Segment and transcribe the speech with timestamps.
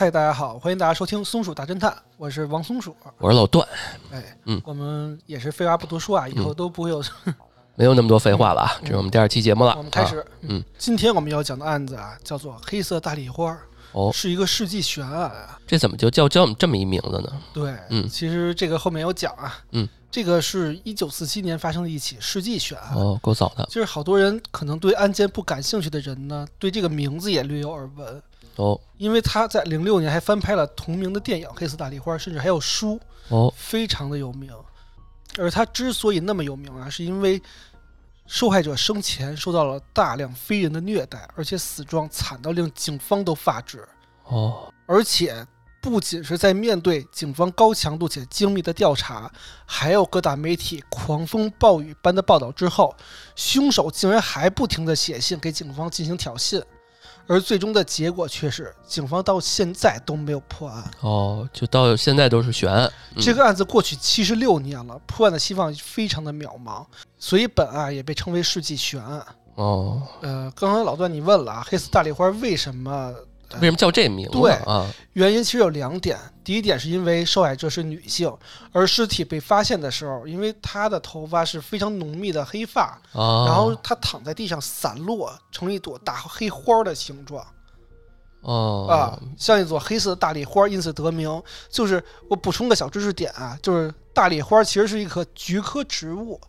[0.00, 2.94] 嗨，大家好，欢迎大家收听《松鼠大侦探》，我是王松鼠。
[3.18, 3.66] 我是老段，
[4.12, 7.02] 哎，嗯我们也是废话不多说啊，以后都不会有。
[7.74, 9.74] 没有那么多废话了啊，这是我们第二期节目了。
[9.76, 13.58] 我们开始啊，嗯，今天我们要讲的案子啊，叫做“黑色大丽花”，
[13.90, 15.58] 哦，是一个世纪悬案啊。
[15.66, 17.32] 这怎么就叫叫我们这么一名字呢？
[17.52, 22.94] 对，嗯其实这个后面有讲啊，嗯，这个是一九四七年发生的一起世纪悬案。
[22.94, 23.64] 哦，够早的。
[23.68, 28.22] 就是好多人可能对案件不感兴趣的人呢，对这个名字也略有耳闻，
[28.58, 34.52] 哦因为他在零六年还翻拍了同名的电影《黑色大丽花》，甚至还有书，哦，非常的有名。
[35.38, 37.40] 而他之所以那么有名啊，是因为
[38.26, 43.86] 受害者生前受到了大量非人的虐待，而且死状惨到令警方都发指。
[44.24, 45.46] 哦，而且
[45.80, 49.30] 不仅是在面对警方高强度且精密的调查，
[49.64, 52.92] 还有各大媒体狂风暴雨般的报道之后，
[53.36, 56.60] 凶手竟然还不停地写信给警方进行挑衅，
[57.28, 60.90] 而最终的结果却是警方到现在都没有破案。
[61.00, 62.90] 哦，就到现在都是悬案。
[63.14, 66.84] 嗯这个案子过去七十六年了，破案的希望非常的渺茫，
[67.18, 69.24] 所以本案也被称为世纪悬案。
[69.56, 73.12] 哦，呃，刚刚老段你问了啊，黑丝大丽花为什么？
[73.56, 74.86] 为什么叫这名字对啊？
[75.14, 78.30] 原因其实有两点，第一点是因为受害者是女性，
[78.72, 87.44] 而尸体被发现的时候，因为她的头发是非常浓密的黑发，啊，然后她躺在地上散落成一朵大黑花的形状
[88.42, 91.42] 哦啊，像一朵黑色的大丽花，因此得名。
[91.70, 96.40] 就是我补充个小知识点啊，就是大丽花其实是一棵菊科植物，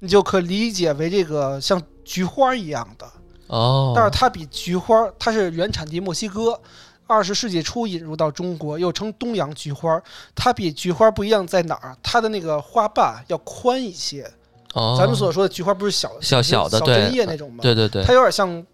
[0.00, 3.10] 你就可理解为这个像菊花一样的。
[3.50, 6.58] 哦，但是它比菊花，它是原产地墨西哥，
[7.06, 10.00] 二十世纪初引入到中国，又称东洋菊花。
[10.34, 11.96] 它比菊花不一样在哪儿？
[12.02, 14.30] 它的那个花瓣要宽一些。
[14.74, 17.58] 哦，咱们所说的菊花不是小小小的小针叶那种吗？
[17.60, 18.64] 对对对，它有点像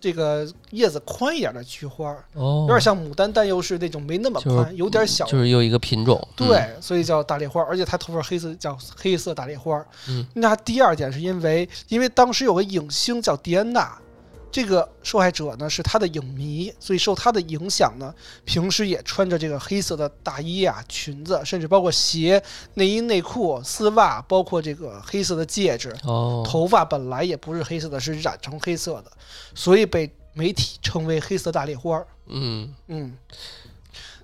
[0.00, 5.26] 这个叶子宽一点的菊花，哦，有点像牡丹，但又是那种没那么就是宽，有点小。
[5.26, 6.18] 就是又一个品种。
[6.38, 9.84] 嗯，对，所以叫大丽花，而且它头发黑色，叫黑色大丽花。
[10.08, 13.94] 嗯，那第二点是因为，因为当时有个影星叫迪安娜，
[14.52, 18.14] 这个受害者呢是他的影迷，所以受他的影响呢，
[18.44, 22.40] 平时也穿着这个黑色的大衣啊、裙子，甚至包括鞋、
[22.74, 25.96] 内衣、内裤、丝袜，包括这个黑色的戒指。
[26.04, 29.10] 哦，头发本来也不是黑色的，是染成黑色的，
[29.54, 32.04] 所以被媒体称为黑色大丽花。
[32.26, 33.16] 嗯，嗯，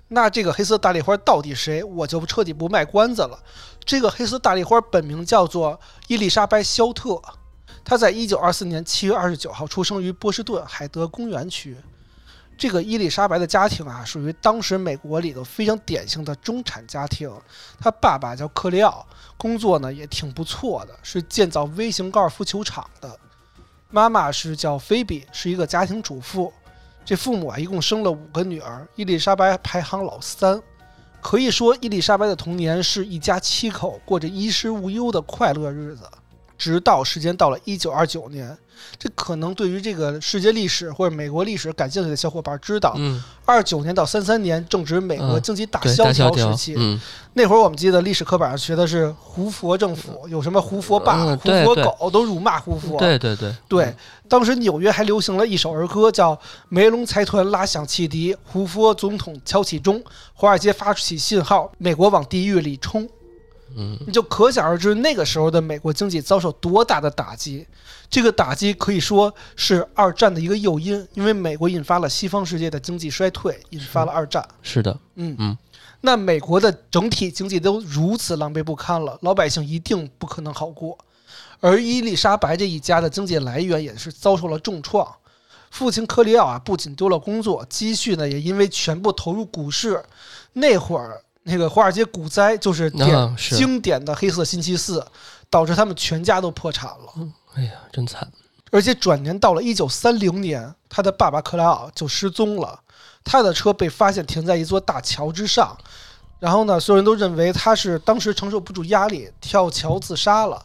[0.09, 3.39] 那这个黑色大丽花到底谁，我就彻底不卖关子了。
[3.83, 7.19] 这个黑色大丽花本名叫做伊丽莎白·肖特，
[7.89, 11.75] 她在一九二四年七月二十九号出生于波士顿海德公园区。
[12.55, 17.27] 这个伊丽莎白的家庭啊，属于当时美国里头非常典型的中产家庭。
[17.79, 19.03] 她爸爸叫克里奥，
[19.37, 23.19] 工作呢也挺不错的，是建造微型高尔夫球场的。
[23.89, 26.53] 妈妈是叫菲比，是一个家庭主妇。
[27.03, 30.61] 这父母啊，一共生了五个女儿，伊丽莎白排行老三。
[31.21, 36.07] 可以说，伊丽莎白的童年是一家七口过着衣食无忧的快乐日子。
[36.59, 38.55] 直到时间到了一九二九年，
[38.97, 46.75] 这可能对于这个世界历史或者美国历史感兴趣的小伙伴知道，嗯，二九年到三三年正值美国嗯经济大，萧条条时期。
[46.77, 46.99] 嗯，
[47.33, 52.99] 那会儿我们记得历史课本上学的是胡佛政府，有什么胡佛爸、嗯胡佛狗，都辱骂胡佛。
[52.99, 53.95] 对对对对，
[54.27, 56.35] 当时纽约还流行了一首儿歌，叫
[56.67, 60.03] 《梅隆财团拉响汽笛，胡佛总统敲起钟，
[60.33, 63.03] 华尔街发起信号，美国往地狱里冲》。
[63.75, 67.65] 嗯，你就可想而知那个时候的美国经济遭受多大的打击。
[68.09, 74.43] 这个打击可以说是二战的一个诱因，因为美国引发了西方世界的经济衰退，引发了二战。
[74.63, 75.57] 是的，嗯嗯，
[76.01, 80.97] 那美国的整体经济都如此狼狈不堪了，老百姓一定不可能好过。
[81.59, 85.07] 而伊丽莎白这一家的经济来源也是遭受了重创，
[85.69, 90.03] 父亲克里奥啊不仅丢了工作，积蓄呢也因为全部投入股市。
[90.53, 95.05] 那会儿那个华尔街股灾就是典、啊是经典的黑色星期四，
[95.49, 97.29] 导致他们全家都破产了。
[97.55, 98.31] 哎呀，真惨。
[98.71, 102.79] 而且转年到了一九三零年，他的爸爸克莱奥就失踪了，
[103.23, 105.75] 他的车被发现停在一座大桥之上，
[106.37, 110.63] 然后呢，所有人都认为他是当时承受不住压力跳桥自杀了，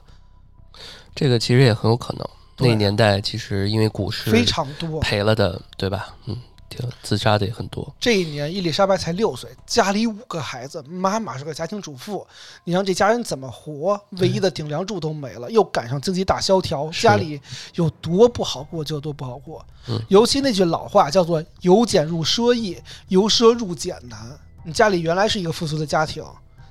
[1.14, 2.28] 这个其实也很有可能。
[2.58, 5.00] 那个年代其实因为股市非常多。
[5.00, 6.14] 赔了的，对吧？
[6.26, 6.38] 嗯，
[6.74, 7.94] 挺自杀的也很多。
[8.00, 12.26] 这一年，伊丽莎白才六岁，家里五个孩子，妈妈是个家庭主妇，
[12.64, 14.00] 你让这家人怎么活？
[14.18, 17.40] 唯一的顶梁柱都没了，又赶上经济大萧条，家里
[17.74, 19.64] 有多不好过就有多不好过。
[19.88, 22.78] 嗯尤其那句老话叫做“由俭入奢易，
[23.08, 24.18] 由奢入俭难”。
[24.64, 26.24] 你家里原来是一个富足的家庭，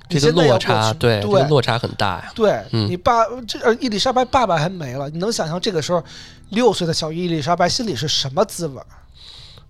[0.10, 2.32] 这个现在要过落差，去对，这对个落差很大呀。
[2.34, 6.04] 对、嗯你爸这呃伊丽莎白爸爸还没了，你能想象这个时候
[6.50, 8.86] 六岁的小伊丽莎白心里是什么滋味儿？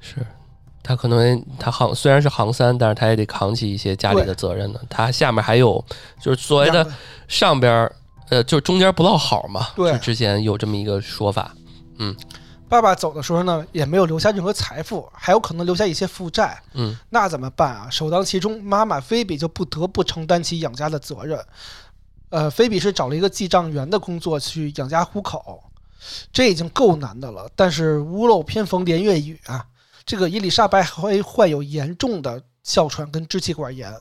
[0.06, 0.18] 是，
[0.84, 4.80] 他可能他行虽然是行三，但是他也得扛起一些家里的责任呢。
[4.90, 5.84] 他下面还有
[6.20, 6.86] 就是所谓的
[7.30, 7.96] 上边儿，
[8.30, 9.70] 呃，就中间不落好嘛。
[9.78, 11.56] 对就之前有这么一个说法。
[12.00, 12.14] 嗯
[12.68, 16.60] 爸爸走的时候呢，也没有留下任何财富，还有可能留下一些负债。
[16.74, 17.88] 嗯那怎么办啊？
[17.90, 21.40] 首当其冲，妈妈菲比就不得不承担起养家的责任。
[22.30, 25.64] 呃，菲比是找了一个记账员的工作去养家糊口，
[26.32, 27.48] 这已经够难的了。
[27.56, 29.64] 但是屋漏偏逢连夜雨啊，
[30.06, 33.94] 这个伊丽莎白还患有严重的哮喘跟支气管炎，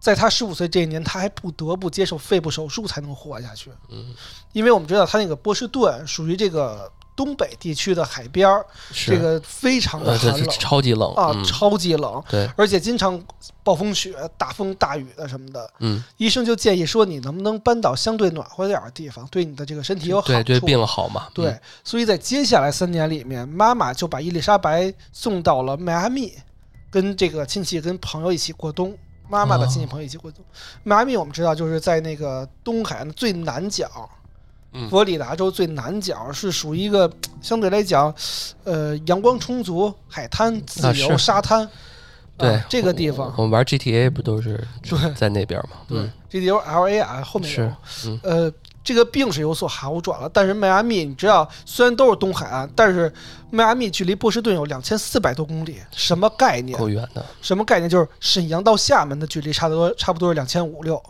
[0.00, 3.70] 在她十五岁这一年，她还不得不接受肺部手术才能活下去。
[3.88, 4.14] 嗯，
[4.52, 8.64] 因为我们知道她那个波士顿属于这个东北地区的海边儿，
[9.06, 12.22] 这个非常的寒冷超级冷啊，嗯超级冷。
[12.28, 13.22] 对，而且经常
[13.62, 20.32] 暴风雪、大风大雨的什么的，嗯，医生就建议说你能不能搬到相对暖和点儿的地方，对你的这个身体有好处。
[20.32, 21.28] 对对，病好嘛。
[21.32, 26.32] 对嗯，所以在接下来三年里面，妈妈就把伊丽莎白送到了迈阿密，
[26.90, 28.96] 跟这个亲戚、跟朋友一起过冬。
[29.26, 30.44] 妈妈的亲戚哦朋友一起过冬。
[30.82, 34.08] 迈阿密我们知道就是在那个东海岸的最南角，嗯
[34.88, 37.10] 佛罗里达州最南角是属于一个
[37.40, 38.14] 相对来讲，
[38.64, 41.68] 呃，阳光充足、海滩自由、是沙滩。
[42.36, 45.76] 对啊这个地方我们玩 GTA 不都是对在那边吗？
[45.86, 53.12] 对嗯，这地方 L A 啊，后面有是，嗯呃，这个病是有所好转了，但是迈阿密，你知道，虽然都是东海岸，但是
[53.50, 56.76] 迈阿密距离波士顿有两千四百多公里，什么概念？
[56.76, 57.24] 够远的。
[57.40, 57.88] 什么概念？
[57.88, 61.00] 就是沈阳到厦门的距离差不多，差不多是两千五六。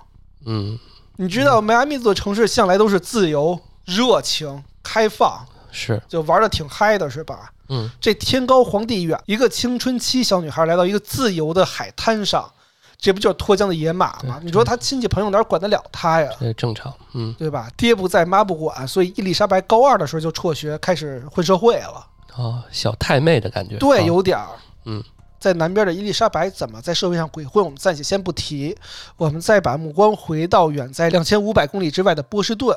[0.44, 0.78] 嗯，
[1.16, 7.50] 你知道，迈阿密这座城市向来都是自由、热情、开放，是，就玩的挺嗨的，是吧？
[7.68, 12.50] 嗯，这天高皇帝远，一个青春期小女孩来到一个自由的海滩上，
[12.98, 14.38] 这不就是脱缰的野马吗？
[14.42, 16.30] 你说她亲戚朋友哪管得了她呀？
[16.38, 16.92] 这正常。
[17.14, 17.70] 嗯，对吧？
[17.76, 22.06] 爹不在，妈不管，所以伊丽莎白高二的时候就辍学，开始混社会了。
[22.36, 23.76] 哦，小太妹的感觉。
[23.78, 24.48] 对，啊有点儿。
[24.84, 25.02] 嗯，
[25.44, 28.74] 在南边的伊丽莎白怎么在社会上鬼混，我们暂且先不提。
[29.18, 32.74] 我们再把目光回到远在两千五百公里之外的波士顿。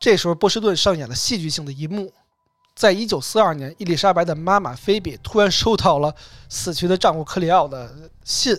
[0.00, 2.10] 这时候，波士顿上演了戏剧性的一幕。
[2.74, 6.14] 在一九四二年，伊丽莎白的妈妈菲比突然收到了
[6.48, 7.92] 死去的丈夫克里奥的
[8.24, 8.58] 信，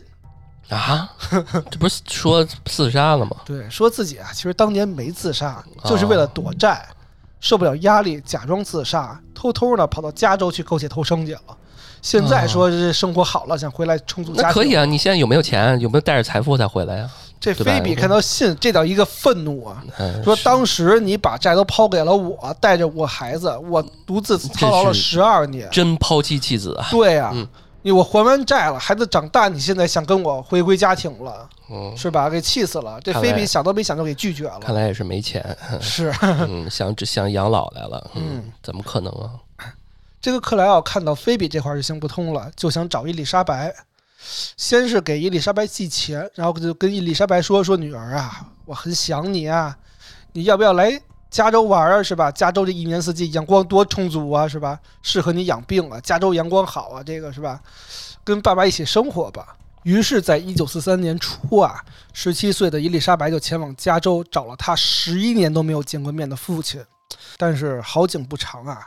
[0.67, 1.11] 啊，
[1.71, 3.37] 这不是说自杀了吗？
[3.45, 6.87] 对，说自己啊，其实当年没自杀，就是为了躲债，
[7.39, 11.41] 受不了压力，假装自杀，偷偷的跑到加州去苟且偷生去了。
[12.01, 14.47] 现在说是生活好了，想回来重组家庭。
[14.47, 15.79] 那可以啊，你现在有没有钱？
[15.79, 17.09] 有没有带着财富再回来呀？
[17.39, 19.81] 这菲比看到信，这叫一个愤怒啊！
[20.23, 25.69] 说当时你把债都抛给了我，带着我孩子，我独自操劳了十二年。
[25.71, 26.87] 真抛妻弃子啊！
[26.91, 27.47] 对呀、嗯
[27.81, 32.29] 你我还完债了，孩子长大，你现在想跟我回归家庭了，嗯，是吧？
[32.29, 32.99] 给气死了。
[33.01, 34.59] 这菲比想都没想就给拒绝了。
[34.59, 39.31] 看来也是没钱，是，嗯，想只想养老来了，嗯嗯，怎么可能啊？
[40.21, 43.73] 这个克莱奥看到菲比这块儿就行不通了，就想找伊丽莎白。
[44.57, 49.77] 先是给伊丽莎白寄钱，然后就跟伊丽莎白说：“说女儿啊，我很想你啊，
[50.33, 51.01] 你要不要来
[51.31, 52.03] 加州玩啊？
[52.03, 52.29] 是吧？
[52.29, 54.77] 加州这一年四季阳光多充足啊，是吧？
[55.01, 57.61] 适合你养病啊，加州阳光好啊，这个是吧？
[58.25, 61.81] 跟爸爸一起生活吧。”于是，在一九四三年初啊，
[62.11, 66.83] 十七岁的伊丽莎白就前往加州找了她十一年都没有见过面的父亲。
[67.37, 68.85] 但是好景不长啊，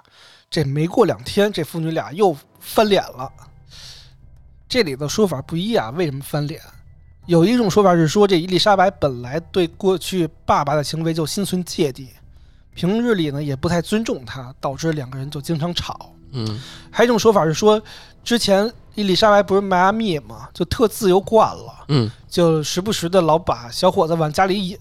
[0.53, 3.33] 这没过两天，这父女俩又翻脸了。
[4.69, 6.61] 这里的说法不一啊，为什么翻脸？
[7.25, 12.11] 有一种说法是说，这伊丽莎白本来对过去爸爸的行为就心存芥蒂，
[12.75, 16.13] 平日里呢也不太尊重他，导致两个人就经常吵。
[16.33, 17.83] 嗯，还有一种说法是说，
[18.23, 24.79] 之前伊丽莎白不是迈阿密嘛，就特自由惯了，嗯，就时不时的老把小伙子往家里引。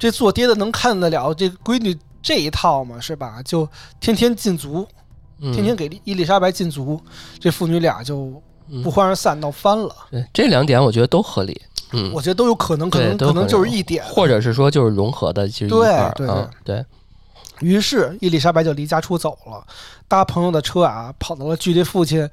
[0.00, 3.00] 这做爹的能看得了这闺女这一套嘛？
[3.00, 3.42] 是吧？
[3.44, 3.68] 就
[4.00, 4.86] 天天禁足，
[5.40, 7.00] 嗯天天给伊丽莎白禁足，
[7.38, 9.94] 这父女俩就嗯不欢而散，闹翻了。
[10.10, 11.60] 对这两点我觉得都合理，
[11.92, 14.04] 嗯，我觉得都有可能，可能可能就是一点。
[14.04, 16.84] 或者是说就是融合的，其实一对对啊，对，
[17.60, 19.66] 于是伊丽莎白就离家出走了，
[20.06, 22.28] 搭朋友的车啊，跑到了距离父亲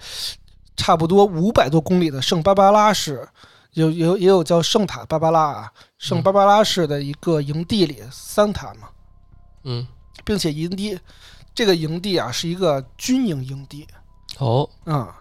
[0.75, 3.27] 差不多五百多公里的圣巴巴拉市，
[3.73, 8.87] 有有也有叫圣塔芭芭拉啊，圣巴巴拉市的一个营地里，桑塔嘛，
[9.67, 9.85] 嗯，
[10.23, 10.97] 并且营地
[11.53, 13.85] 这个营地啊是一个军营营地
[14.39, 15.19] 哦，啊、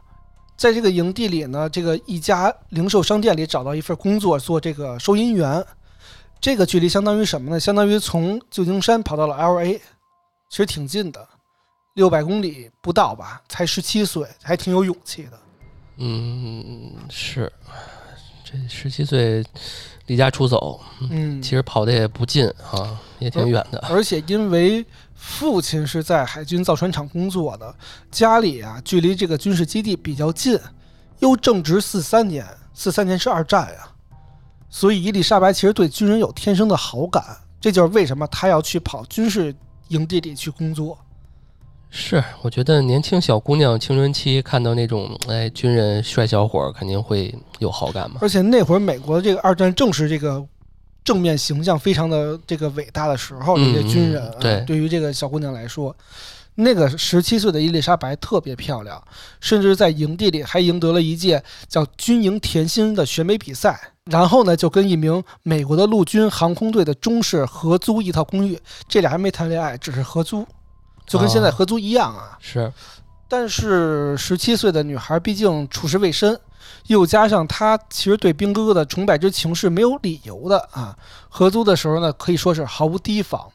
[0.57, 5.65] 在这个营地里呢，这个一家零售商店里找到一份工作，做这个收银员。
[6.39, 7.59] 这个距离相当于什么呢？
[7.59, 9.73] 相当于从旧金山跑到了 L A，
[10.49, 11.27] 其实挺近的，
[11.95, 13.43] 六百公里不到吧？
[13.49, 15.41] 才十七岁，还挺有勇气的。
[15.97, 17.51] 嗯，是，
[18.45, 19.43] 这十七岁
[20.07, 24.85] 离家出走，嗯，其实跑的也不近啊，也挺远的，而且因为
[25.15, 27.75] 父亲是在海军造船厂工作的，
[28.11, 30.59] 家里啊距离这个军事基地比较近，
[31.19, 33.89] 又正值四三年，四三年是二战呀，
[34.71, 37.25] 所以伊丽莎白其实对军人有天生的好感，
[37.61, 39.55] 这就是为什么她要去跑军事
[39.89, 40.97] 营地里去工作。
[41.91, 48.19] 是，我觉得年轻小姑娘青春期看到那种哎军人帅小伙儿，肯定会有好感嘛。
[48.21, 50.45] 而且那会儿美国这个二战正是这个
[51.05, 55.95] 正面形象非常的这个伟大的时候，这些军人、啊嗯对对于这个小姑娘来说，
[56.57, 59.03] 那个十七岁的伊丽莎白特别漂亮，
[59.41, 63.79] 甚至在营地里还赢得了一届叫军营甜心的选美比赛。
[64.07, 70.47] 然后呢，就跟一名美国的陆军航空队的中士合租一套公寓，这俩还没谈恋爱，只是合租，
[71.07, 72.37] 就跟现在哦合租一样啊。
[72.41, 72.73] 是，
[73.29, 76.39] 但是十七岁的女孩毕竟处事未深，
[76.89, 80.97] 又加上她其实对兵哥哥的崇拜之情是没有理由的啊。
[81.29, 83.49] 合租的时候呢，可以说是毫无提防。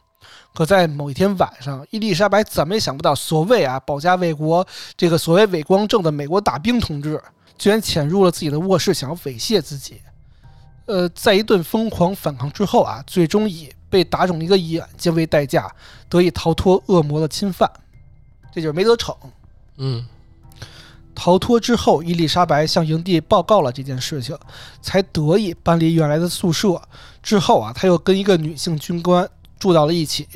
[0.54, 4.66] 可在某一天晚上，伊丽莎白怎么也想不到，所谓啊保家卫国，
[4.98, 7.18] 这个所谓伟光正的美国大兵同志，
[7.56, 10.02] 居然潜入了自己的卧室，想要猥亵自己。
[10.84, 15.70] 呃，在一顿疯狂反抗之后啊，最终以被打肿一个眼睛为代价，
[16.08, 17.70] 得以逃脱恶魔的侵犯。
[18.50, 19.14] 这就是没得逞。
[19.76, 20.02] 嗯
[21.14, 24.34] 逃脱之后，伊丽莎白向营地报告了这件事情，
[24.80, 26.80] 才得以搬离原来的宿舍。
[27.22, 30.26] 之后啊，他又跟一个女性军官住到了一起，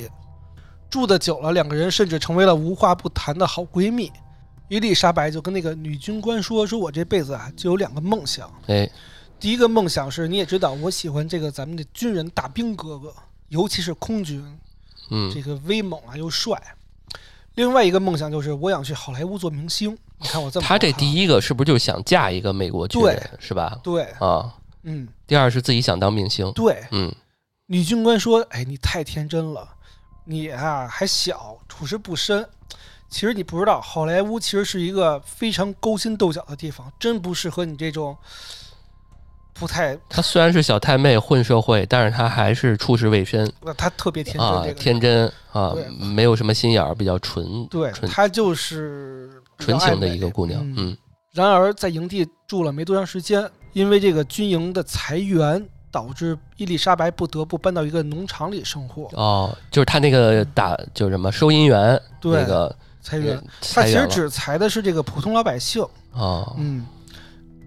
[0.90, 4.12] 住的久了，两个人甚至成为了无话不谈的好闺蜜。
[4.68, 8.52] 伊丽莎白就跟那个女军官说：“说我这辈子啊，就有两个梦想。
[8.66, 8.88] 哎
[9.38, 13.14] 第一个梦想是，你也知道，我喜欢这个咱们的军人大兵哥哥，
[13.48, 14.58] 尤其是空军，
[15.10, 16.60] 嗯这个威猛啊又帅。
[17.54, 19.96] 另外一个梦想就是，我想去好莱坞做明星。
[20.18, 23.78] 你看我这么好她这第一个是不是就想嫁一个美国军人是吧？
[23.82, 26.50] 对，啊，嗯，第二是自己想当明星。
[26.52, 27.14] 对，嗯
[27.66, 29.68] 女军官说：“哎，你太天真了，
[30.24, 32.48] 你啊还小，处事不深。
[33.08, 38.16] 其实你不知道，好莱坞其实是一个非常勾心斗角的地方，真不适合你这种
[39.58, 39.96] 不太……
[40.08, 45.74] 她虽然是小太妹混社会，但是她还是处事未深那她特别天真，啊这，个天真啊，
[46.14, 50.60] 没有什么心眼儿，比较纯对，纯她就是纯情的一个姑娘。
[50.62, 50.96] 嗯嗯
[51.32, 59.10] 然而，在营地住了没多长时间，因为这个军营的裁员，导致伊丽莎白不得不搬到一个农场里生活。
[59.12, 65.84] 哦，就是他那个打就是什么收银员对，那个裁员，他其实只裁的是这个普通老百姓。
[66.12, 66.86] 哦嗯，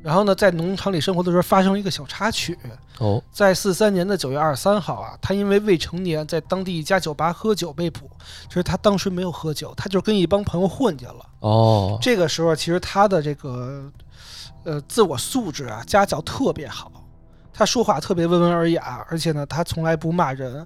[0.09, 2.57] 然后呢，在农场里生活的时候发生了一个小插曲，
[2.97, 8.09] 哦在四三年的九月二十三号啊，他因为未成年在当地一家酒吧喝酒被捕。
[8.47, 11.23] 其实他当时没有喝酒，他就跟一帮朋友混去了。
[11.41, 13.83] 哦这个时候，其实他的这个
[14.63, 16.91] 呃自我素质啊，家教特别好，
[17.53, 20.65] 他说话特别温文尔雅，而且呢，他从来不骂人，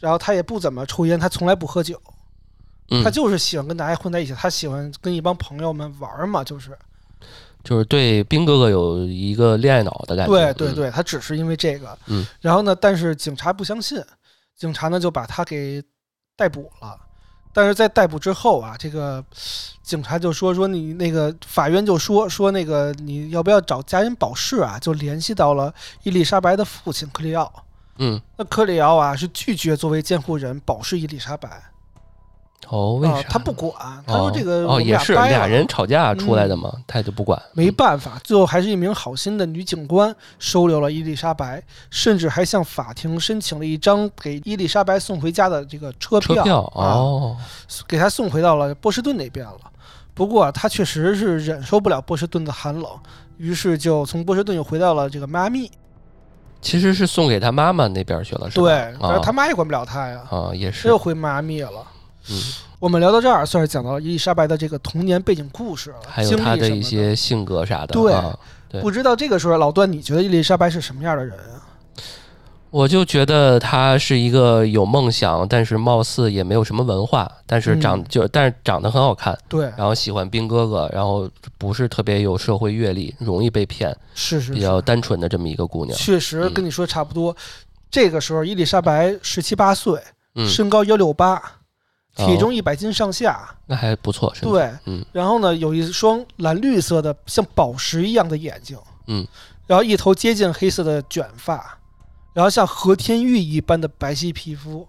[0.00, 2.02] 然后他也不怎么抽烟，他从来不喝酒，
[2.90, 6.76] 嗯他，就是喜欢跟大家混在一起，他喜欢跟一帮朋友们玩嘛，就是。
[7.64, 10.32] 就是对兵哥哥有一个恋爱脑的感觉。
[10.32, 14.00] 嗯，对对对，他只是因为这个，嗯，然后呢，但是警察不相信，
[14.54, 15.82] 警察呢就把他给
[16.36, 16.96] 逮捕了。
[17.52, 19.24] 但是在逮捕之后啊，这个
[19.82, 24.78] 警察就说说你那个法院就说说那个你要不要找家人保释啊？
[24.78, 27.64] 就联系到了伊丽莎白的父亲克里奥。
[27.98, 31.62] 嗯，那克里奥啊是拒绝作为监护人保释伊丽莎白
[32.68, 33.28] 哦，为啊，啥？
[33.28, 33.72] 他不管，
[34.06, 37.40] 他说这个哦也是俩人吵架出来的嘛，他也就不管。
[37.52, 47.36] 没办法，最后还是一名好心的女警官收留了伊丽莎白，甚至还向法庭申请了一张给伊丽莎白送回家的这个车票，车票啊，哦，
[47.86, 49.60] 给她送回到了波士顿那边了。
[50.14, 52.88] 不过他确实是忍受不了波士顿的寒冷，
[53.36, 55.68] 于是就从波士顿又回到了这个迈阿密。
[56.60, 58.64] 其实是送给他妈妈那边去了，是吧？
[58.64, 61.84] 对，但是啊他妈也管不了他呀，啊也是又，回迈阿密了。
[62.30, 62.40] 嗯，
[62.78, 67.88] 我们聊到这儿，算是讲到伊丽莎白的这个童年背景故事了，还有她的一些性格啥的。
[67.88, 68.38] 对啊
[68.68, 71.62] 对不知道这个时候，老段，你觉得伊丽莎白是什么样的人啊？
[72.70, 85.96] 我就觉得她是一个有梦想，但是貌似也没有什么文化，但是长、嗯就但是长得很好看，对，然后喜欢兵哥哥，然后不是特别有社会阅历，容易被骗，是是是，比较单纯的这么一个姑娘。
[85.96, 87.36] 确实跟你说差不多。
[87.88, 90.00] 这个时候，伊丽莎白十七八岁，
[90.34, 91.40] 嗯，身高幺六八，
[92.14, 93.38] 体哦重一百斤上下。
[93.66, 99.26] 那还不错，对，嗯然后呢，有一双蓝绿色的像宝石一样的眼睛，嗯，
[99.66, 101.78] 然后一头接近黑色的卷发，
[102.32, 104.86] 然后像和田玉一般的白皙皮肤，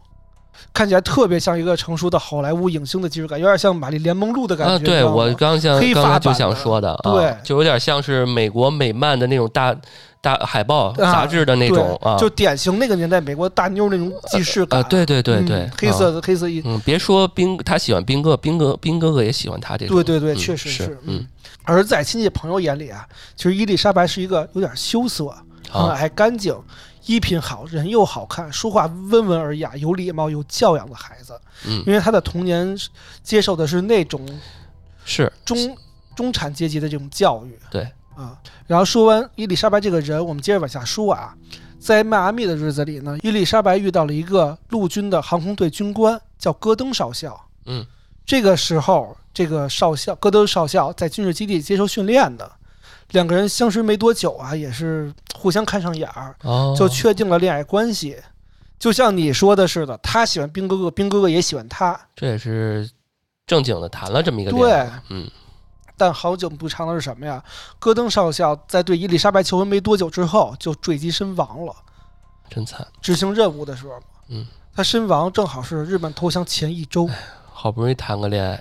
[0.73, 4.73] 看起来特别像一个成熟的好莱坞影星的既视感，有点像玛丽莲梦露的感觉。
[4.73, 9.75] 啊，对我刚想黑发刚才就想说的，啊对就有点像是美国美漫的那种大
[10.25, 14.79] 大海报、啊杂志的那种啊，就典型那个年代美国大妞那种既视感。
[14.79, 19.95] 啊，对对对对嗯，黑色的黑色衣，嗯，别说兵，他喜欢兵哥，兵哥兵哥哥也喜欢他这种。
[19.95, 21.27] 对对对，嗯确实是，嗯。
[21.63, 25.27] 而在亲戚朋友眼里啊，其实伊丽莎白是一个有点羞涩、
[25.69, 26.55] 很啊，爱干净、
[27.05, 31.39] 衣品好、人又好看、说话温文尔雅、有礼貌、有教养的孩子。
[31.67, 32.75] 嗯，因为他的童年
[33.21, 34.27] 接受的是那种
[35.05, 35.77] 是中
[36.15, 37.57] 中产阶级的这种教育。
[37.69, 41.35] 对啊，然后说完伊丽莎白这个人，我们接着往下说啊。
[41.77, 47.39] 在迈阿密的日子里呢，伊丽莎白遇到了一个陆军的航空队军官，叫戈登少校。
[47.67, 47.85] 嗯，
[48.25, 52.51] 这个时候，这个少校戈登少校在军事基地接受训练的，
[53.11, 58.17] 两个人相识没多久啊，也是互相看上眼儿，哦，就确定了恋爱关系。
[58.79, 61.99] 就像你说的似的，他喜欢兵哥哥，兵哥哥也喜欢他。
[62.15, 62.89] 这也是
[63.45, 65.01] 正经的谈了这么一个恋爱。
[65.09, 65.29] 嗯，
[65.97, 67.43] 但好景不长的是什么呀？
[67.79, 71.73] 戈登少校在对伊丽莎白求婚没多久之后就坠机身亡了。
[72.49, 73.93] 真惨，执行任务的时候，
[74.29, 77.09] 嗯，他身亡正好是日本投降前一周
[77.51, 78.53] 好不容易谈个恋爱，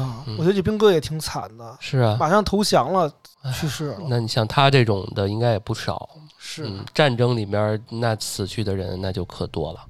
[0.00, 0.22] 啊。
[0.26, 2.16] 嗯我觉得这兵哥也挺惨的，是啊。
[2.18, 3.12] 马上投降了，
[3.52, 3.98] 去世了。
[4.08, 6.08] 那你像他这种的应该也不少。
[6.38, 9.80] 是，嗯，战争里面那死去的人那就可多了。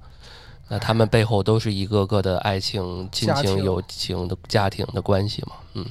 [0.69, 5.53] 那他们背后都是一个个的爱情、亲情、友情的家庭的关系嘛。
[5.75, 5.85] 嗯，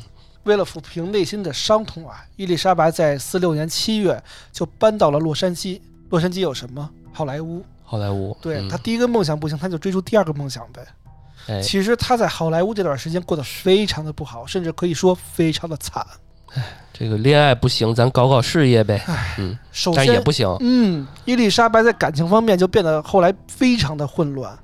[0.44, 4.22] 为了抚平内心的伤痛啊，伊丽莎白在四六年七月
[4.52, 5.80] 就搬到了洛杉矶。
[6.10, 6.90] 洛杉矶有什么？
[7.12, 7.64] 好莱坞。
[7.84, 8.32] 好莱坞。
[8.32, 10.86] 嗯对他第一个梦想不行，他就追逐第二个梦想呗。
[11.48, 16.06] 哎，其实他在好莱坞这段时间过得非常的不好，甚至可以说非常的惨。
[16.94, 19.04] 这个恋爱不行，咱搞搞事业呗。
[19.40, 20.48] 嗯，首但也，不行。
[20.60, 24.58] 嗯，伊丽莎白在感情方面就变得后来非常的混乱。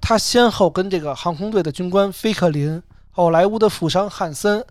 [0.00, 2.82] 她先后跟这个航空队的军官菲克林、
[3.12, 4.64] 好莱坞的富商汉森，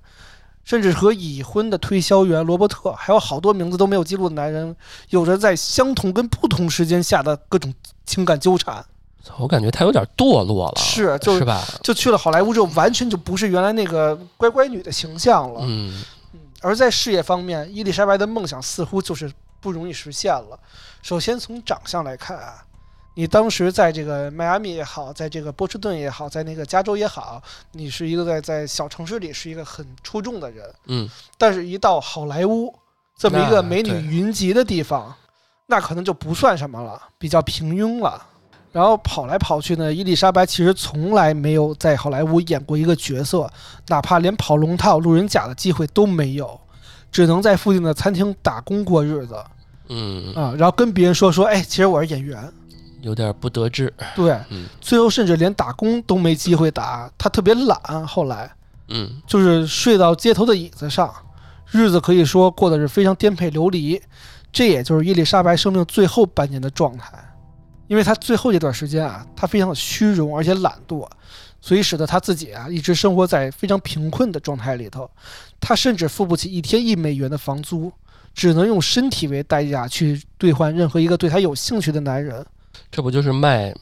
[0.67, 4.75] 甚至和已婚的推销员罗伯特，还有好多名字都没有记录的男人，
[5.11, 7.73] 有着在相同跟不同时间下的各种
[8.05, 8.85] 情感纠缠。
[9.37, 11.63] 我感觉他有点堕落了，是就是吧？
[11.81, 15.61] 就去了好莱坞之后，完全就不是原来那个乖乖女的形象了。
[15.63, 16.03] 嗯，
[16.59, 20.59] 而在事业方面，伊丽莎白的梦想似乎就是不容易实现了。
[21.01, 22.55] 首先从长相来看啊，
[23.17, 30.63] 你当时在这个迈阿密也好，在这个波士顿也好，在那个加州也好，你是一个在在小城市里是一个很出众的人。
[30.85, 32.71] 嗯，但是，一到好莱坞
[33.17, 35.11] 这么一个美女云集的地方，
[35.65, 38.23] 那可能就不算什么了，比较平庸了。
[38.71, 43.51] 然后跑来跑去呢，伊丽莎白其实从来没有在好莱坞演过一个角色，
[43.87, 46.61] 哪怕连跑龙套、路人甲的机会都没有，
[47.11, 49.43] 只能在附近的餐厅打工过日子
[49.89, 50.53] 嗯，啊。
[50.55, 52.53] 然后跟别人说说，哎，其实我是演员。
[53.07, 53.91] 有点不得志。
[54.15, 58.05] 对，嗯最后甚至连打工都没机会打，他特别懒。
[58.05, 58.51] 后来
[58.89, 61.11] 嗯，就是睡到街头的椅子上，
[61.71, 63.99] 日子可以说过得是非常颠沛流离。
[64.51, 67.11] 这也就是伊丽莎白生命最后半年的状态，
[67.87, 71.07] 因为她最后这段时间啊，她非常的虚荣而且懒惰，
[71.61, 75.09] 所以使得她自己啊一直生活在非常贫困的状态里头。
[75.59, 77.91] 她甚至付不起一天一美元的房租，
[78.33, 82.43] 只能用身体为代价去兑换任何一个对她有兴趣的男人。
[82.91, 83.73] 这不就是卖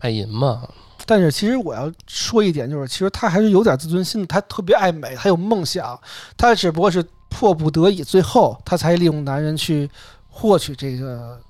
[0.00, 0.68] 卖淫吗？
[1.04, 6.00] 但是其实我要说一点，就是其实她还是有点自尊心的，她特别爱美，她有梦想，
[6.36, 9.90] 她只不过是迫不得已，最后她才利用男人去
[10.28, 11.40] 获取这个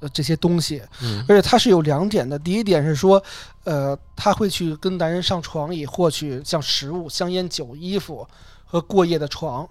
[0.00, 0.82] 呃这些东西。
[1.02, 3.22] 嗯而且她是有两点的，第一点是说，
[3.64, 8.28] 呃，她会去跟男人上床以获取像食物、香烟、酒、衣服
[8.66, 9.66] 和过夜的床。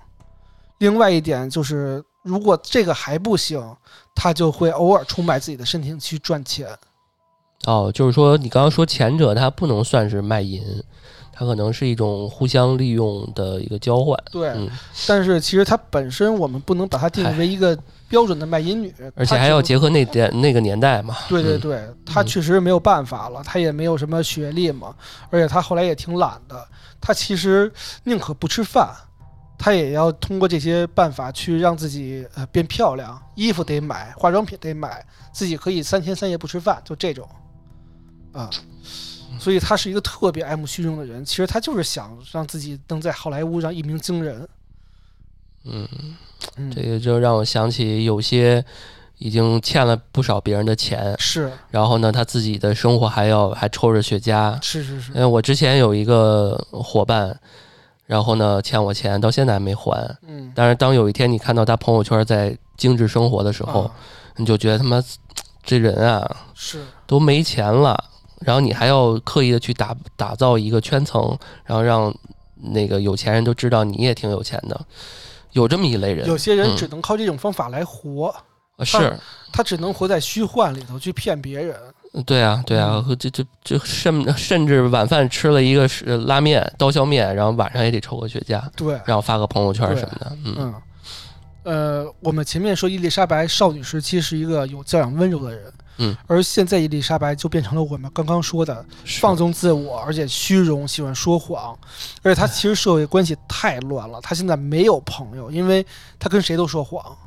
[0.80, 3.60] 另外一点就是，如果这个还不行，
[4.14, 6.68] 他就会偶尔出卖自己的身体去赚钱。
[7.66, 10.62] 哦，就是说你刚刚说前者他不能算是卖淫，
[11.34, 14.18] 他可能是一种互相利用的一个交换。
[14.32, 14.70] 对，嗯，
[15.08, 21.16] 但是其实他本身，我们不能把它定义为一个标准的卖淫女，而且还要结合那点那个年代嘛。
[21.18, 24.96] 嗯对对对，她确实没有办法了，她也没有什么学历嘛，
[25.30, 26.66] 而且她后来也挺懒的，
[27.02, 27.72] 她其实
[28.04, 28.90] 宁可不吃饭，
[29.58, 37.28] 她也要通过这些办法去让自己呃变漂亮，衣服得买，化妆品得买，自己可以三天三夜不吃饭，就这种，
[38.32, 38.50] 啊。
[39.40, 44.48] 所以她是一个特别爱慕虚荣的人，其实她就是想让自己能在好莱坞上一鸣惊人。
[45.66, 45.88] 嗯，
[46.56, 48.64] 嗯，这个就让我想起有些
[49.18, 54.58] 已经欠了不少别人的钱，是然后呢，他自己的生活还要还抽着雪茄。
[54.62, 57.38] 是是是因，为我之前有一个伙伴，
[58.08, 60.18] 然后呢欠我钱，到现在还没还。
[60.28, 63.92] 嗯，但是当有一天你看到他朋友圈在精致生活的时候，啊
[64.38, 65.04] 你就觉得他妈
[65.64, 68.02] 这人啊是都没钱了，
[68.40, 72.12] 然后你还要刻意的去打打造一个圈层，然后让
[72.56, 74.80] 那个有钱人都知道你也挺有钱的，
[75.52, 76.26] 有这么一类人。
[76.28, 78.28] 有些人嗯只能靠这种方法来活。
[78.78, 79.20] 啊是，
[79.52, 81.76] 他只能活在虚幻里头去骗别人。
[82.26, 90.56] 对啊，对啊，和这这这甚甚至晚饭吃了一个是拉面刀削面，然后晚上也得抽个雪茄，对，然后发个朋友圈什么的，嗯。
[90.58, 90.74] 嗯，
[91.64, 98.86] 呃，我们前面说伊丽莎白少女时期是一个有教养温柔的人，嗯，而现在伊丽莎白就变成了我们刚刚说的
[99.20, 101.78] 放纵自我，而且虚荣，喜欢说谎，
[102.24, 105.86] 而且她其实社会关系太乱了，她现在没有朋友，因为
[106.18, 107.27] 她跟谁都说谎，嗯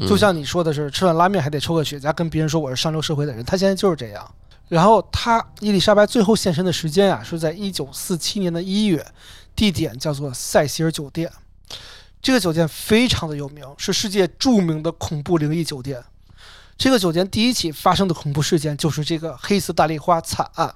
[0.00, 4.34] 就像你说的是，吃碗拉面还得抽个雪茄，跟别人说我是上流社会的人，他现在就是这样。
[4.68, 9.06] 然后他伊丽莎白最后现身的时间啊，是在一九四七年的一月，
[9.54, 11.30] 地点叫做塞西尔酒店。
[12.22, 16.02] 这个酒店非常的有名，是世界著名的恐怖灵异酒店。
[16.78, 20.74] 这个酒店第一起发生的恐怖事件就是这个黑色大丽花惨案，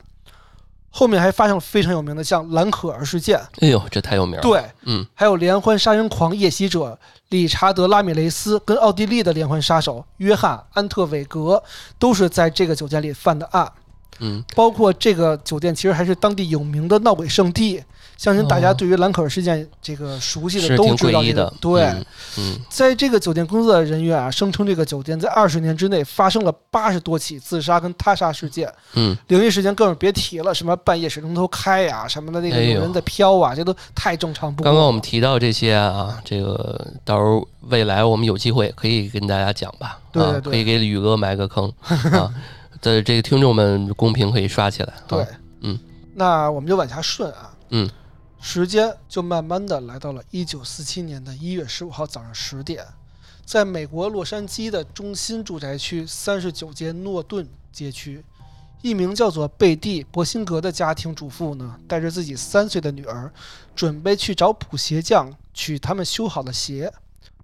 [0.98, 5.06] 后面还发生了非常有名的像兰可儿事件，哎呦，这太有名了，，对，嗯。
[5.12, 11.62] 还有连环杀人狂夜袭者理查德·拉米雷斯跟奥地利的连环杀手约翰·安特韦格
[11.98, 13.70] 都是在这个酒店里犯的案。
[14.20, 17.82] 嗯，包括这个酒店其实还是当地有名的闹鬼圣地，
[18.16, 21.22] 相信大家哦对于兰可儿事件这个熟悉的都知道
[21.60, 21.82] 对。
[21.82, 22.04] 嗯
[22.38, 34.62] 嗯在这个酒店工作的人员啊，声称这个酒店在二十年之内发生了八十多起自杀跟他杀事件，嗯，灵异事件更是别提了，什么半夜水龙头开呀、什么的那个有人在飘啊，这都太正常不。
[34.62, 41.72] 刚刚我们提到这些啊，这个到时候未来我们有机会可以跟大家讲吧，啊，对可以给宇哥埋个坑
[42.12, 42.32] 啊，
[42.82, 45.26] 的这个听众们公屏可以刷起来，啊 对，
[45.60, 45.78] 嗯，
[46.14, 47.88] 那我们就往下顺啊，嗯，
[48.40, 52.86] 时间就慢慢的来到了一九四七年的一月十五号早上十点，
[53.44, 58.24] 在美国洛杉矶的中心住宅区三十九街诺顿街区，
[58.82, 63.32] 一名叫做贝蒂·博辛格的家庭主妇呢，带着自己三岁的女儿，
[63.74, 66.92] 准备去找补鞋匠取他们修好的鞋。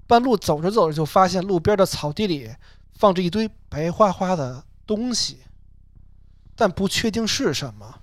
[0.07, 2.51] 半路走着走着，就发现路边的草地里
[2.93, 5.39] 放着一堆白花花的东西，
[6.55, 8.02] 但不确定是什么。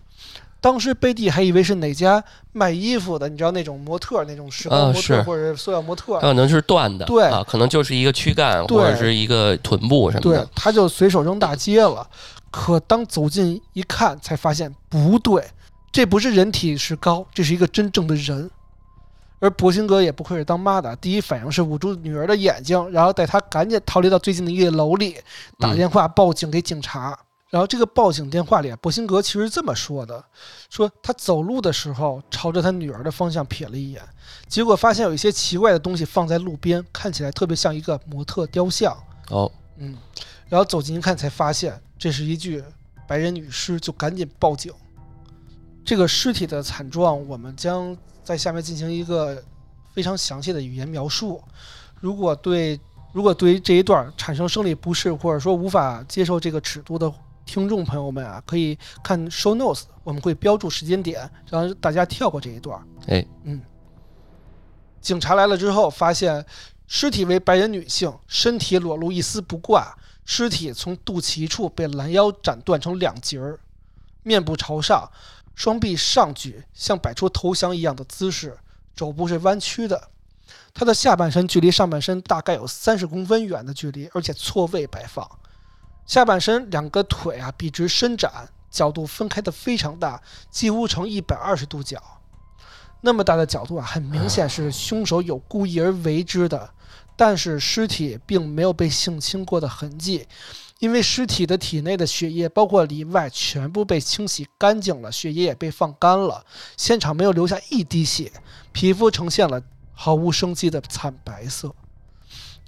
[0.61, 12.07] 当时贝蒂还以为是哪家卖衣服的，你知道那种模特，那种时啊髦模特是或者塑料模特儿，可能是断的，对啊，可能就是一个躯干或者是一个臀部什么的对的，，他就随手扔大街了。
[12.51, 15.45] 可当走近一看，才发现不对，
[15.91, 18.49] 这不是人体石膏，这是一个真正的人。
[19.41, 25.15] 而博辛格也不愧是当妈的，第一反应是捂住女儿的眼睛，然后带她赶紧逃离到最近的一个楼里，
[25.57, 27.17] 打嗯电话报警给警察。
[27.49, 30.23] 然后这个报警电话里，博辛格其实这么说的：
[30.69, 34.01] 说他走路的时候朝着他女儿的方向瞥了一眼，
[34.47, 38.95] 结果发现有一些奇怪的东西放在路边，看起来特别像一个模特雕像。
[39.29, 39.97] 哦，嗯，
[40.47, 42.63] 然后走近一看，才发现这是一具
[43.07, 44.71] 白人女尸，就赶紧报警。
[45.83, 49.43] 这个尸体的惨状，我们将在下面进行一个
[49.91, 51.41] 非常详细的语言描述。
[51.99, 52.79] 如果对
[53.12, 57.12] 如果对于这一段产生生理不适，或者说无法接受这个尺度的
[57.49, 62.79] 听众朋友们啊，可以看 show notes，我们会标注时间点，让大家跳过这一段。
[63.07, 63.59] 哎，嗯。
[65.01, 66.45] 警察来了之后，发现
[66.85, 73.59] 尸体为白人女性，身体裸露一丝不挂，尸体从肚脐处被拦腰斩断成两截儿，
[74.21, 75.09] 面部朝上，
[75.55, 78.55] 双臂上举，像摆出投降一样的姿势，
[78.95, 80.09] 肘部是弯曲的。
[80.71, 85.27] 她的下半身距离上半身大概有三十公分远的距离，而且错位摆放。
[86.09, 90.19] 下半身两个腿啊笔直伸展，角度分开的非常大，
[90.49, 92.01] 几乎成一百二十度角。
[93.01, 96.71] 那么大的角度啊，很明显是凶手有故意而为之的。
[97.15, 100.25] 但是尸体并没有被性侵过的痕迹，
[100.79, 106.43] 因为尸体的体内的血液，包括里外，全部被清洗干净了，血液也被放干了，
[106.75, 108.31] 现场没有留下一滴血，
[108.71, 109.61] 皮肤呈现了
[109.93, 111.75] 毫无生机的惨白色。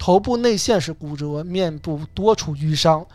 [0.04, 3.06] 头部内陷是骨折，面部多处淤伤，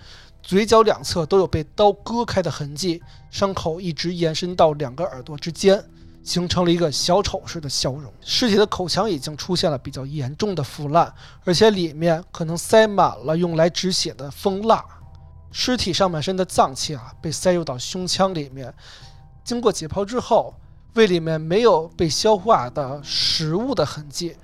[0.41, 5.83] 嘴角两侧都有被刀割开的痕迹，伤口一直延伸到两个耳朵之间，
[6.23, 8.09] 形成了一个小丑式的笑容。
[8.21, 14.81] 尸体的口腔已经出现了比较严重的腐烂，而且里面可能塞满了用来止血的蜂蜡。
[15.51, 18.73] 尸体上半身的脏器啊，被塞入到胸腔里面，
[19.43, 20.55] 经过解剖之后，
[20.93, 24.37] 胃里面没有被消化的食物的痕迹。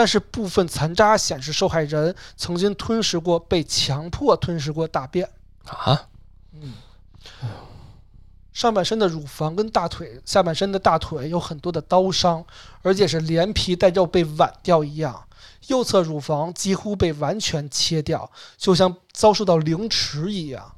[0.00, 5.28] 但是部分残渣显示受害人曾经吞食过、被强迫吞食过大便。
[5.66, 6.08] 啊，
[6.54, 6.72] 嗯，
[8.50, 12.42] 上半身的乳房跟大腿，下半身的大腿有很多的刀伤，
[12.80, 15.22] 而且是连皮带肉被剜掉一样。
[15.66, 20.72] 右侧乳房几乎被完全切掉，就像遭受到凌迟一样。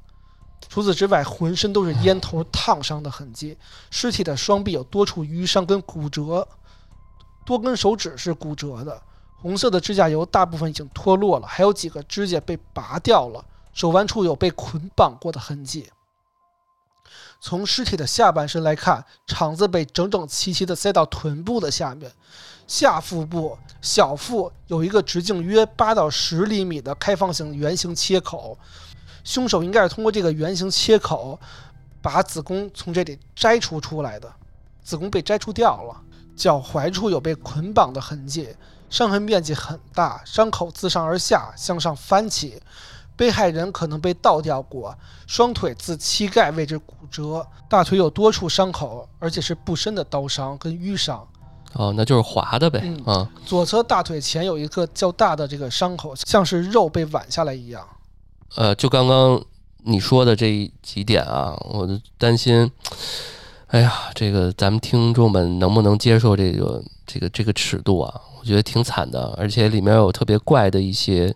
[0.67, 3.57] 除此之外，浑身都是烟头烫伤的痕迹。
[3.89, 6.45] 尸体的双臂有多处淤伤跟骨折，
[7.45, 9.01] 多根手指是骨折的，
[9.43, 15.89] 红色的指甲油大部分已经脱落了，还有几个指甲被拔掉了，手腕处有被捆绑过的痕迹。
[17.41, 22.09] 从尸体的下半身来看，肠子被整整齐齐地塞到臀部的下面，
[22.67, 28.57] 下腹部、小腹有一个直径约八到十厘米的开放性圆形切口，
[29.25, 31.37] 凶手应该是通过这个圆形切口
[32.01, 34.33] 把子宫从这里摘除出来的，
[34.81, 36.01] 子宫被摘除掉了。
[36.35, 38.47] 脚踝处有被捆绑的痕迹，
[38.93, 42.61] 伤痕面积很大，伤口自上而下向上翻起。
[43.15, 51.27] 被害人可能被倒吊过，双腿自膝盖位置骨折，大腿有多处伤口，而且是不深的刀伤跟淤伤。
[51.73, 52.81] 哦，那就是划的呗。
[52.83, 57.83] 嗯啊，左侧大腿前有一个较大的这个伤口，像是肉被剜下来一样。
[58.55, 59.43] 呃，就刚刚
[59.85, 62.71] 你说的这几点啊，我就担心，
[63.67, 68.21] 哎呀，这个咱们听众们能不能接受这个这个这个尺度啊？
[68.43, 71.33] 我觉得挺惨的，而且里面有特别怪的一些，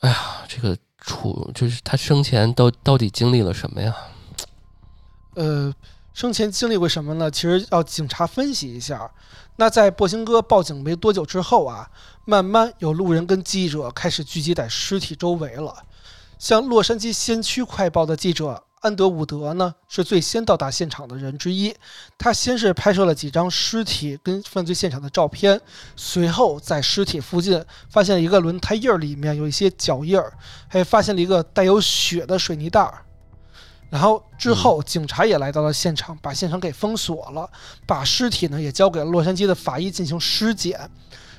[0.00, 3.96] 哎呀，这个处就是他生前到到底经历了什么呀？
[5.36, 5.72] 呃，
[6.12, 7.30] 生前经历过什么呢？
[7.30, 9.10] 其实要警察分析一下。
[9.56, 11.90] 那在波辛哥报警没多久之后啊，
[12.26, 15.74] 慢慢有路人跟记者开始聚集在尸体周围了。
[16.38, 21.74] 像洛杉矶先驱快报的记者安德伍德呢，是最先到达现场的人之一。
[22.16, 25.60] 他先是拍摄了几张尸体跟犯罪现场的照片，
[25.96, 30.32] 随后在尸体附近发现了一个轮胎印儿，里面有一些脚印儿，
[30.68, 33.04] 还发现了一个带有血的水泥袋儿。
[33.90, 37.50] 然后之后，警察也来到了现场，把现场给封锁了，
[37.86, 40.90] 把尸体呢也交给了洛杉矶的法医进行尸检。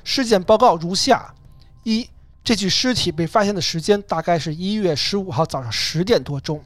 [0.02, 1.32] 尸检报告如下：
[1.84, 2.10] 一，
[2.42, 6.60] 这具尸体被发现的时间大概是一月十五号早上十点多钟。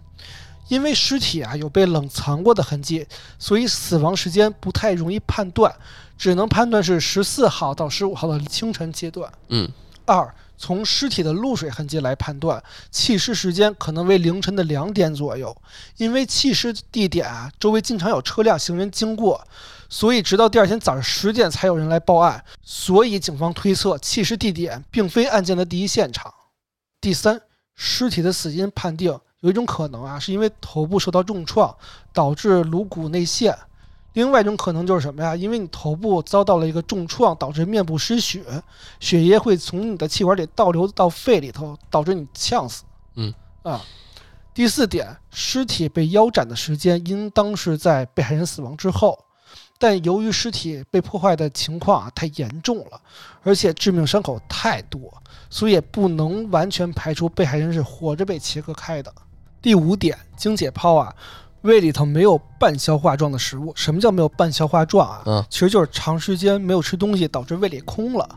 [0.68, 3.06] 因为尸体啊有被冷藏过的痕迹，
[3.38, 5.74] 所以死亡时间不太容易判断，
[6.16, 9.30] 只能判断是十四号到十五号的清晨阶段。
[9.48, 9.70] 嗯，
[10.06, 15.54] 二，从尸体的露水痕迹来判断，弃尸时间可能为凌晨的两点左右。
[15.96, 19.46] 因为弃尸地点啊周围经常有车辆、行人经过，
[19.88, 22.42] 所以直到第二天早上十点才有人来报案。
[22.62, 26.32] 所以警方推测弃尸地点并非案件的第一现场。
[27.00, 27.40] 第三，
[27.74, 31.76] 尸体的死因判定有一种可能啊，是因为头部受到重创
[32.14, 33.54] 导致颅骨内陷。
[34.14, 35.36] 另外一种可能就是什么呀？
[35.36, 38.42] 因为你头部遭到了一个重创，导致面部失血，
[39.00, 42.84] 血液会从你的气管里倒流到肺里头，导致你呛死。
[43.16, 43.82] 嗯啊。
[44.54, 49.26] 第四点，尸体被腰斩的时间应当是在被害人死亡之后，
[49.78, 52.98] 但由于尸体被破坏的情况啊太严重了，
[53.42, 55.12] 而且致命伤口太多，
[55.50, 59.12] 所以也不能完全排除被害人是活着被切割开的。
[59.64, 61.10] 第五点，经解剖啊，
[61.62, 63.72] 胃里头没有半消化状的食物。
[63.74, 65.22] 什么叫没有半消化状啊？
[65.24, 68.28] 嗯其实就是长时间没有吃东西，导致胃里空了。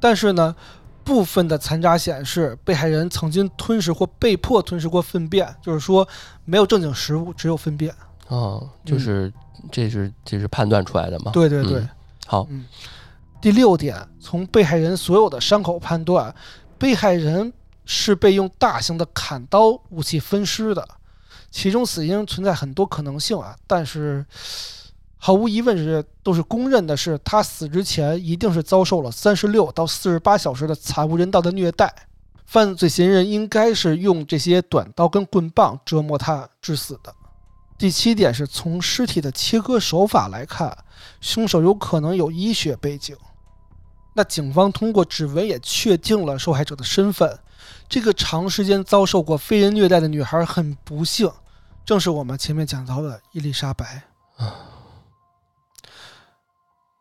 [0.00, 0.56] 但是呢，
[1.04, 6.06] 部分的残渣显示，被害人曾经吞食或被迫吞食过粪便，就是说
[6.44, 7.94] 没有正经食物，只有粪便。
[8.26, 9.32] 哦，就是
[9.70, 11.30] 这是这是判断出来的嘛？
[11.30, 11.78] 对对对。
[11.78, 11.88] 嗯
[12.26, 12.48] 好，
[13.40, 16.34] 第六点，从被害人所有的伤口判断，
[16.76, 17.52] 被害人
[17.86, 20.86] 是被用大型的砍刀武器分尸的，
[21.50, 24.26] 其中死因存在很多可能性啊，但是
[25.16, 31.94] 毫无疑问是都是公认的是，他死之前一定是遭受了三十六到四十八小时的惨无人道的虐待，
[32.44, 37.14] 犯罪嫌疑人应该是用这些短刀跟棍棒折磨他致死的。
[37.78, 40.76] 第七点是从尸体的切割手法来看，
[41.20, 43.16] 凶手有可能有医学背景。
[44.14, 47.38] 那警方通过指纹也确定了受害者的身份。
[47.88, 51.30] 这个长时间遭受过非人虐待的女孩很不幸，
[51.84, 54.02] 正是我们前面讲到的伊丽莎白。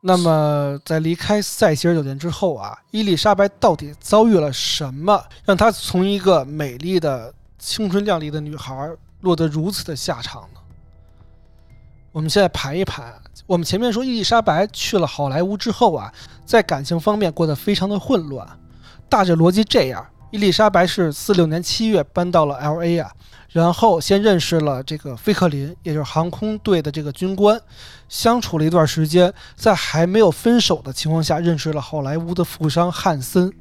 [0.01, 10.59] 那么，在离开塞西尔酒店之后啊，伊丽莎白到底遭遇了什么，让她从一个美丽的、青春靓丽的女孩落得如此的下场呢？
[12.11, 16.13] 我们现在盘一盘，我们前面说伊丽莎白去了好莱坞之后啊，
[16.45, 18.47] 在感情方面过得非常的混乱。
[19.09, 23.11] 大致逻辑这样：伊丽莎白是四六年七月搬到了 L A 啊，
[23.51, 27.59] 然后先认识了这个菲克林，也就是航空队的这个军官，
[28.09, 33.51] 相处了一段时间，在还没有分手的情况下，认识了好莱坞的富商汉森。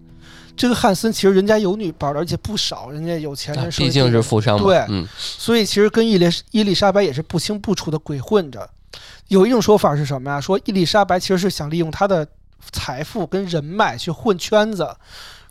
[0.56, 4.64] 这个汉森其实人家有女伴的，而且不少，人家有钱人，毕竟是富商嘛。
[4.64, 8.68] 对嗯，所以其实跟伊丽伊丽莎白也是不清不楚的鬼混着。
[9.28, 10.40] 有一种说法是什么呀？
[10.40, 12.26] 说伊丽莎白其实是想利用她的
[12.70, 14.88] 财富跟人脉去混圈子，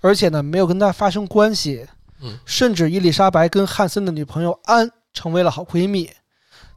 [0.03, 1.87] 而且呢没有跟他发生关系。
[2.21, 6.09] 嗯，甚至伊丽莎白跟汉森的女朋友安成为了好闺蜜。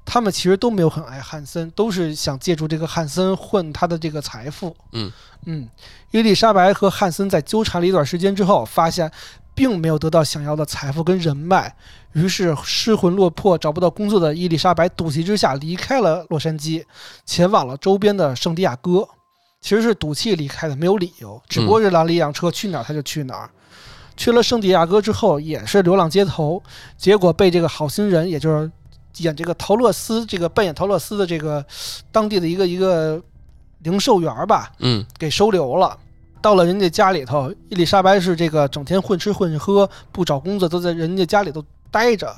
[0.05, 4.77] 他们其实都没有很爱汉森，都是想借助这个汉森混他的这个财富。
[4.93, 5.11] 嗯
[5.47, 5.69] 嗯，
[6.13, 9.11] 伊丽莎白和汉森在纠缠了一段时间之后，发现
[9.53, 11.75] 并没有得到想要的财富跟人脉，
[12.13, 16.85] 于是失魂落魄、找不到工作的伊丽莎白赌气之下离开了洛杉矶，
[17.25, 19.09] 前往了周边的圣地亚哥。
[19.61, 23.51] 其实是赌气离开的，没有理由，只不过是拦了一辆车，去哪儿他就去哪儿。
[24.17, 26.63] 去了圣地亚哥之后，也是流浪街头，
[26.97, 28.71] 结果被这个好心人，也就是
[29.19, 31.65] 演这个陶乐斯，这个扮演陶乐斯的这个
[32.11, 33.21] 当地的一个一个
[33.81, 35.99] 零售员儿吧，嗯给收留了。
[36.41, 42.35] 到了人家家里头，伊丽莎白是这个整天混吃混喝，不找工作，都在人家家里头待着，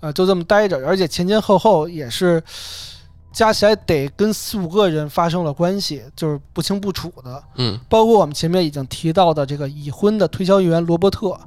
[0.00, 2.42] 呃，就这么待着，而且前前后后也是
[3.32, 7.42] 加起来得跟四五个人发生了关系，就是不清不楚的。
[7.56, 11.38] 嗯包括我们前面已经提到的这个已婚的推销员罗伯特，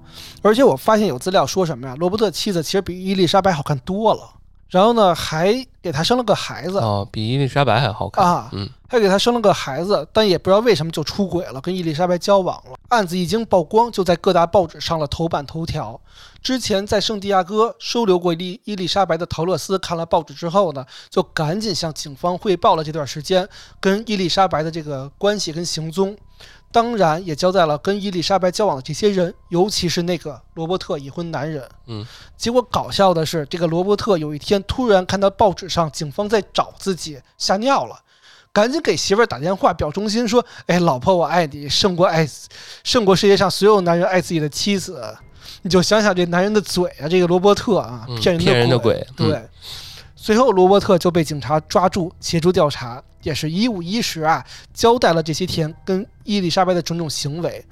[0.41, 1.95] 而且我发现有资料说什么呀？
[1.98, 4.21] 罗伯特妻子其实比伊丽莎白好看多了，
[4.69, 8.26] 然后呢还给他生了个孩子哦，比伊丽莎白还好看。
[8.26, 12.78] 啊，嗯还给他生了个孩子，但也不知道为什么就出轨了，跟伊丽莎白交往了。
[12.89, 16.00] 案子一经曝光，就在各大报纸上了头版头条。
[16.45, 26.15] 之前在圣地亚哥收留过伊伊丽莎白的陶乐斯看了报纸之后呢，就赶紧向警方汇报了这段时间跟伊丽莎白的这个关系跟行踪。
[26.71, 31.67] 当然，也交代了跟伊丽莎白交往的这些人，尤其是那个罗伯特已婚男人。
[31.88, 32.05] 嗯，
[32.38, 37.99] 结果搞笑的是，这个罗伯特有一天突然看到报纸上警方在找自己，吓尿了。
[38.53, 42.29] 赶紧给媳妇儿打电话表忠心，说：“哎，老婆，我爱你，胜过爱，
[42.84, 45.01] 胜过世界上所有男人爱自己的妻子。”
[45.65, 49.41] 你就想想这男人的嘴啊，这个罗伯特啊，嗯骗人的骗人的鬼嗯对。
[50.15, 57.65] 随后，罗伯特就被警察抓住，协助调查，也是一五一十啊，交代了这些天跟伊丽莎白的种种行为。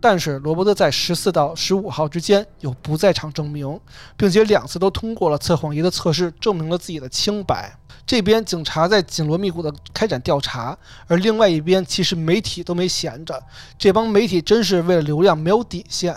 [0.00, 3.80] 但是，罗伯特在十四到十五号之间有不在场证明，
[4.16, 7.76] 并且两次都通过了测谎仪的测试，证明了自己的清白。
[8.06, 13.42] 这边警察在紧锣密鼓地开展调查，而另外一边其实媒体都没闲着，
[13.76, 16.14] 这帮媒体真是为了流量没有底线。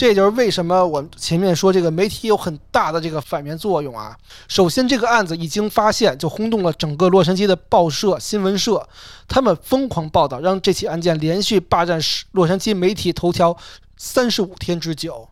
[0.00, 4.16] 这就是为什么我前面说这个媒体有很大的这个反面作用啊。
[4.48, 8.88] 首先，这个案子一经发现，就轰动了整个洛杉矶的报社、新闻社，
[9.28, 12.00] 他们疯狂报道，让这起案件连续霸占
[12.32, 13.54] 洛杉矶媒体头条
[13.98, 15.28] 三十五天之久。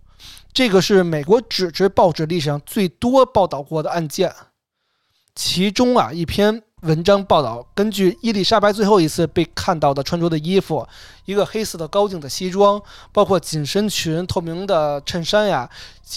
[0.53, 4.35] 这个是美国纸质报纸历史上最多报道过的案件。
[5.35, 10.87] 其中啊，一篇文章报道，根据伊丽莎白最后一次被看到的穿着的衣服，
[11.25, 12.81] 一个黑色的高定的西装，
[13.13, 15.69] 包括紧身裙、透明的衬衫呀，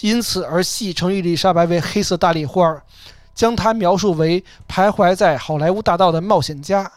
[0.01, 2.83] 因此而戏称伊丽莎白为黑色大丽花儿，
[3.33, 6.91] 将她描述为徘徊在好莱坞大道的冒险家。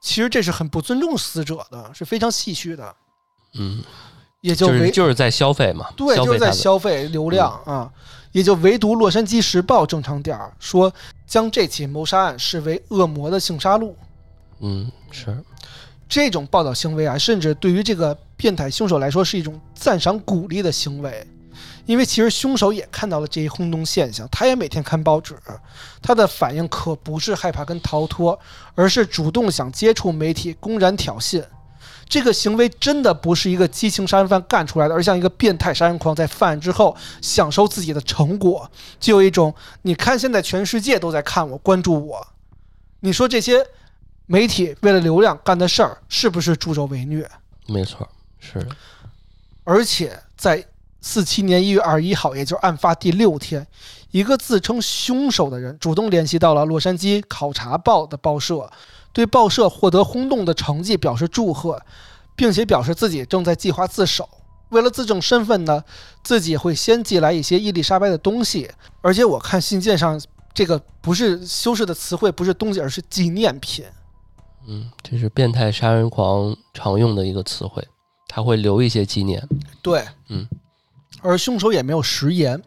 [0.00, 2.94] 其实这是很不尊重死者的，是非常戏谑的，
[3.54, 3.82] 嗯，
[4.40, 7.88] 也就是就是在消费嘛，对，就是在消费流量啊，
[8.32, 10.92] 也就唯独《洛杉矶时报》正常点儿，说
[11.32, 13.94] 将这起谋杀案视为恶魔的性杀戮。
[14.60, 15.34] 嗯是
[16.06, 21.26] 这种报道行为啊，甚至对于这个变态凶手来说是一种赞赏鼓励的行为，
[21.86, 25.34] 因为其实凶手也看到了这一轰动现象，他也每天看报纸，
[26.02, 28.38] 他的反应可不是害怕跟逃脱，
[28.74, 31.42] 而是主动想接触媒体，公然挑衅。
[32.12, 38.70] 这个行为真的不是一个激情杀人犯干出来的，而像一个变态杀人狂在犯案之后享受自己的成果，
[39.00, 42.26] 就有一种你看现在全世界都在看我，关注我，
[43.00, 43.66] 你说这些
[44.26, 47.26] 媒体为了流量干的事儿是不是助纣为虐？
[47.66, 48.06] 没错，
[48.38, 48.68] 是的
[49.64, 50.62] 而且在
[51.00, 53.66] 四七年一月二十一号，也就是案发第六天，
[54.10, 58.70] 一个自称凶手的人主动联系到了洛杉矶考察报的报社，
[59.12, 61.80] 对报社获得轰动的成绩表示祝贺，
[62.34, 64.28] 并且表示自己正在计划自首。
[64.70, 65.84] 为了自证身份呢，
[66.24, 68.70] 自己会先寄来一些伊丽莎白的东西，
[69.02, 70.18] 而且我看信件上
[70.54, 73.84] 这个不是修饰的词汇，不是东西，而是纪念品。
[74.66, 77.86] 嗯，这是变态杀人狂常用的一个词汇，
[78.28, 79.46] 他会留一些纪念。
[79.82, 80.48] 对，嗯，
[81.20, 82.62] 而凶手也没有食言，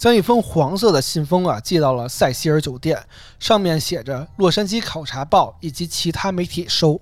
[0.00, 2.98] 将一封黄色的信封啊寄到了塞西尔酒店，
[3.38, 6.98] 上面写着《洛杉矶考察报》以及其他媒体收，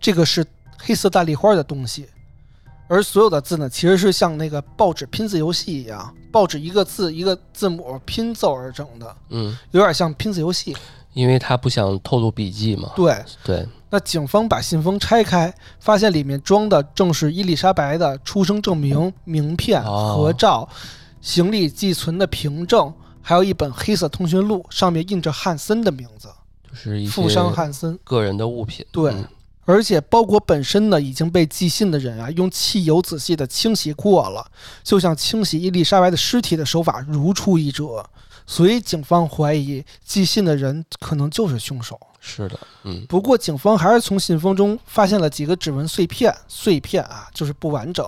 [0.00, 0.44] 这个是
[0.76, 2.08] 黑色大丽花的东西。
[2.88, 10.76] 而所有的字呢，其实是像那个报纸拼字游戏一样，报纸一个字一个字母拼凑而成的，嗯，有点像拼字游戏。
[11.12, 12.90] 因为他不想透露笔记嘛。
[12.96, 20.68] 对，对，那警方把信封拆开，发现里面装的正是伊丽莎白的出生证明、名片、哦合照、
[21.20, 26.28] 行李寄存的凭证，还有一本黑色通讯录，上面印着汉森的名字，
[26.68, 27.98] 就是富商汉森。
[28.04, 28.84] 个人的物品。
[28.90, 29.24] 对嗯
[29.66, 34.44] 而且包裹本身呢已经被寄信的人啊用汽油仔细的清洗过了，
[34.82, 38.04] 就像清洗伊丽莎白的尸体的手法如出一辙。
[38.46, 42.00] 所以警方怀疑寄信的人可能就是凶手。
[42.18, 48.04] 是的，嗯不过警方还是从信封中发现了几个指纹碎片，碎片啊就是不完整，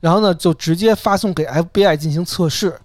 [0.00, 2.80] 然后呢就直接发送给 FBI 进行测试。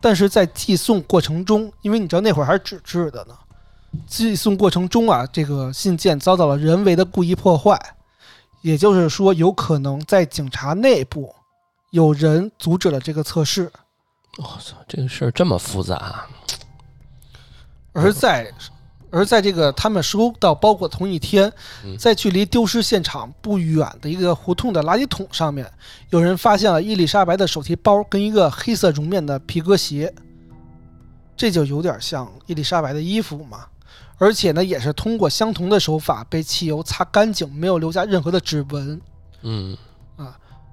[0.00, 3.36] 但是在寄送过程中，因为你知道那会儿还是纸质的呢，
[4.06, 7.78] 寄送过程中啊，这个信件遭到了人为的故意破坏，
[8.62, 11.34] 也就是说，有可能在警察内部
[11.90, 13.70] 有人阻止了这个测试。
[14.38, 16.24] 我操，这个事儿这么复杂，
[17.92, 18.50] 而在
[19.10, 21.52] 而在这个他们收到包裹同一天
[21.84, 25.70] 嗯，在距离丢失现场不远的一个胡同的垃圾桶上面，
[26.10, 30.14] 有人发现了伊丽莎白的手提包跟一个黑色绒面的皮革鞋，
[31.36, 33.66] 这就有点像伊丽莎白的衣服嘛。
[34.18, 39.00] 而且呢，也是通过相同的手法被汽油擦干净，没有留下任何的指纹。
[39.42, 39.76] 嗯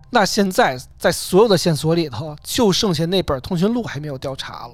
[0.09, 4.73] 那现在在所有的线索里头，就剩下那本通讯录还没有调查了。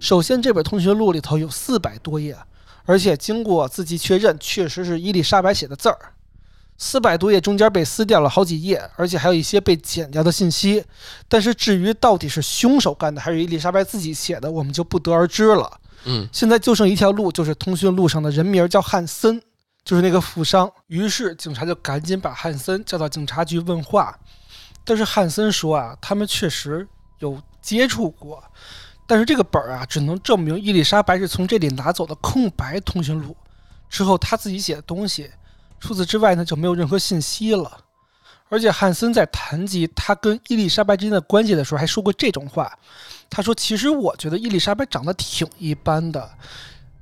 [0.00, 2.34] 首先，这本通讯录里头有四百多页，
[2.84, 5.98] 而且经过字迹确认，确实是伊丽莎白写的字儿。
[6.76, 10.84] 四百多页中间被撕掉了好几页，而且还有一些被剪掉的信息。
[11.28, 15.80] 但是至于到底是凶手干的还是伊丽莎白自己写的，我们就不得而知了。
[16.06, 19.40] 嗯现在就剩一条路，就是通讯录上的人名叫汉森，
[19.84, 20.70] 就是那个富商。
[20.88, 24.18] 于是警察就赶紧把汉森叫到警察局问话。
[24.84, 26.86] 但是汉森说啊，他们确实
[27.20, 28.42] 有接触过，
[29.06, 33.36] 但是这个本儿啊，只能证明伊丽莎白是从这里拿走的空白通讯录，
[33.88, 35.30] 之后他自己写的东西。
[35.78, 37.70] 除此之外呢，就没有任何信息了。
[38.48, 42.70] 而且汉森在谈及他跟伊丽莎白之间的关系的时候，还说过这种话。
[43.28, 46.30] 他说：“其实我觉得伊丽莎白长得挺一般的，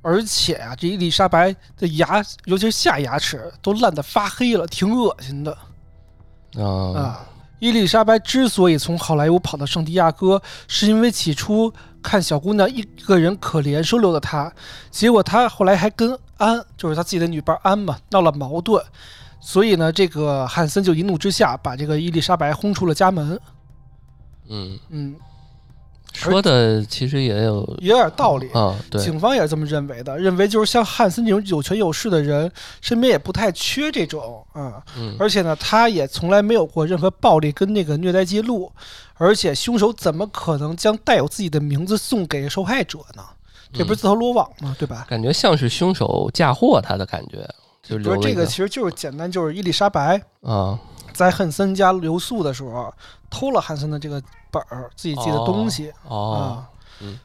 [0.01, 5.57] 而且啊，这伊丽莎白的牙，尤其是下牙齿都烂得发黑了，挺恶心的
[6.55, 6.63] 啊
[6.95, 7.29] 啊。”
[7.59, 11.71] 伊丽莎白之所以从好莱坞跑到圣地亚哥，是因为起初
[12.03, 14.53] 看小姑娘一个人可怜，收留了她。
[14.91, 18.83] 结果她后来还跟安，就是她自己的女伴安嘛，闹了矛盾。
[19.39, 23.39] 所以呢，这个汉森就一怒之下把这个伊丽莎白轰出了家门。
[24.49, 25.15] 嗯，嗯，
[26.13, 28.49] 说的其实也有也有点道理。
[28.51, 32.51] 啊，对，警方也是这么认为的，认为就是像汉森这种有权有势的人，
[32.81, 34.83] 身边也不太缺这种啊。
[34.97, 38.71] 嗯而且呢，他也从来没有过任何暴力跟那个虐待记录，
[39.15, 43.23] 而且凶手怎么可能将带有自己的名字送给受害者呢？
[43.73, 44.75] 这不是自投罗网吗？
[44.77, 45.05] 对吧？
[45.09, 47.49] 感觉像是凶手嫁祸他的感觉，
[47.81, 50.79] 就不是这个其实就是简单，就是伊丽莎白啊，
[51.11, 52.93] 在汉森家留宿的时候
[53.33, 54.21] 偷了汉森的这个
[54.51, 55.91] 本儿，自己记的东西。
[56.03, 56.63] 哦，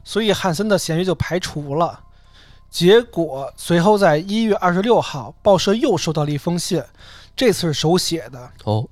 [0.02, 2.00] 所以汉森的嫌疑就排除了。
[2.70, 6.82] 结果随后在一月二十六号，报社又收到了一封信，
[7.36, 8.88] 这次是手写的，哦，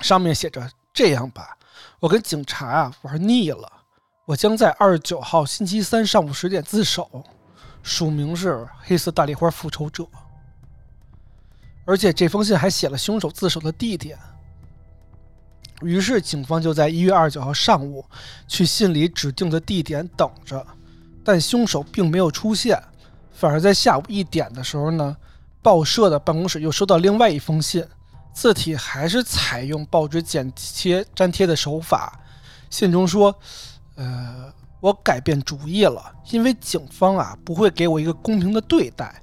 [0.00, 1.56] 上面写着：“这样吧，
[1.98, 3.70] 我跟警察啊玩腻了，
[4.24, 7.24] 我将在二十九号星期三上午十点自首，
[7.82, 10.06] 署名是黑色大丽花复仇者。”
[11.84, 14.16] 而且这封信还写了凶手自首的地点。
[15.82, 18.04] 于是警方就在一月二十九号上午
[18.48, 20.66] 去信里指定的地点等着，
[21.24, 22.80] 但凶手并没有出现，
[23.32, 25.16] 反而在下午一点的时候呢，
[25.60, 27.84] 报社的办公室又收到另外一封信，
[28.32, 32.18] 字体还是采用报纸剪切粘贴的手法。
[32.70, 33.34] 信中说
[33.96, 39.22] ：“呃，我改变主意了，因为警方啊不会给我一个公平的对待，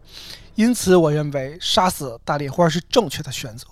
[0.54, 3.66] 因此我认为杀死大丽花是正确的选择。”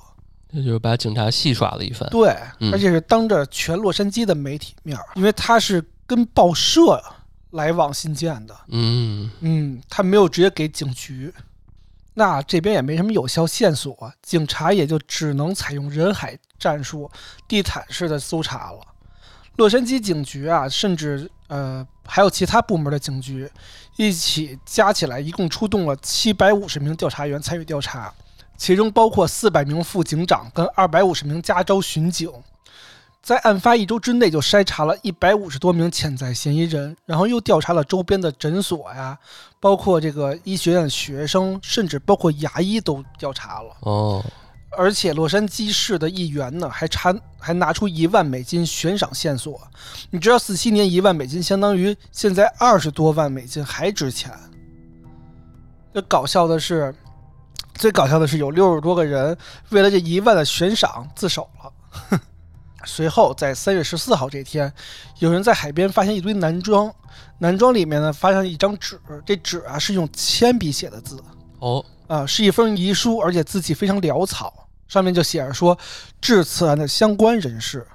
[0.53, 2.09] 这就是把警察戏耍了一番。
[2.09, 7.03] 对，嗯而且是当着全洛杉矶的媒体面儿，因为他是跟报社
[7.51, 11.33] 来往信件的，嗯嗯，他没有直接给警局。
[12.13, 17.11] 那这边也没什么有效线索，警察也就只能采用人海战术，
[17.47, 18.79] 地毯式的搜查了。
[19.57, 23.47] 洛杉矶警局啊，甚至呃还有其他部门的警局，
[23.97, 28.11] 一起加起来一共出动了七百五十名调查员参与调查，
[28.57, 32.29] 其中包括四百名副警长跟二百五十名加州巡警。
[33.21, 39.17] 在案发一周之内，就筛查了一百五十多名潜在嫌疑人，然后又调查了周边的诊所呀，
[39.59, 43.75] 包括这个医学院的学生，甚至包括牙医都调查了。
[43.81, 44.23] 哦，
[44.77, 49.59] 而且洛杉矶市的议员呢，还查还拿出一万美金悬赏线索。
[50.09, 54.31] 你知道，四七年一万美金相当于现在二十多万美金还值钱。
[55.93, 56.95] 这搞笑的是，
[57.77, 59.37] 最搞笑的是有六十多个人
[59.69, 62.19] 为了这一万的悬赏自首了。
[62.85, 64.71] 随后，在三月十四号这天，
[65.19, 66.93] 有人在海边发现一堆男装，
[67.39, 71.21] 男装里面呢发现一张纸，这纸啊是用铅笔写的字。
[71.59, 75.77] 哦，啊、是一封遗书，而且字迹非常潦草，上面就写着说
[76.21, 77.85] ：“致此案的相关人士，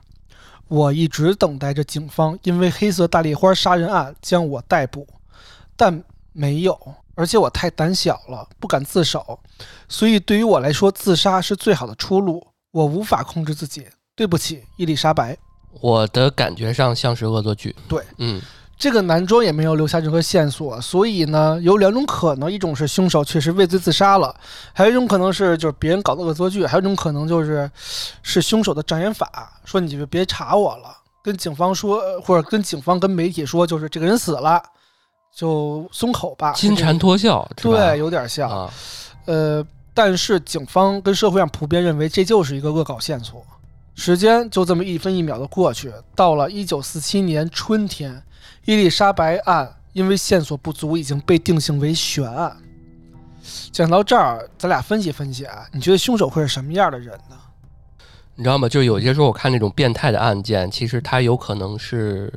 [0.68, 5.06] 我一直等待着警方因为黑色大丽花杀人案将我逮捕，
[5.76, 6.02] 但
[6.32, 6.78] 没有，
[7.14, 9.38] 而且我太胆小了，不敢自首，
[9.88, 12.46] 所以对于我来说，自杀是最好的出路。
[12.72, 13.86] 我无法控制自己，
[14.16, 15.36] 对不起，伊丽莎白。”
[15.80, 17.74] 我的感觉上像是恶作剧。
[17.88, 18.40] 对，嗯
[18.78, 24.34] 这个男装也没有留下任何线索，所以呢，有两种可能：一种是凶手确实畏罪自杀了，
[24.72, 27.70] 还有一种可能是就是别人搞的恶作剧，还有一种可能就是
[28.22, 34.60] 是凶手的障眼法，说你就别查我了，跟警方说，呃或者跟警方跟媒体说，就是这个人死了，
[35.34, 36.52] 就松口吧。
[36.52, 38.50] 金蝉脱壳，对，有点像。
[38.50, 38.72] 啊，
[39.24, 43.44] 呃，但是警方跟社会上普遍认为这就是一个恶搞线索。
[43.94, 48.22] 时间就这么一分一秒的过去，到了一九四七年春天，
[48.64, 52.56] 伊丽莎白案因为线索不足已经被定性为悬案。
[53.70, 57.36] 讲到这儿，咱俩分析分析啊，你觉得凶手会是什么样的人呢？
[58.34, 58.66] 你知道吗？
[58.66, 62.32] 就是有些时候我看那种变态的案件，其实他有可能是，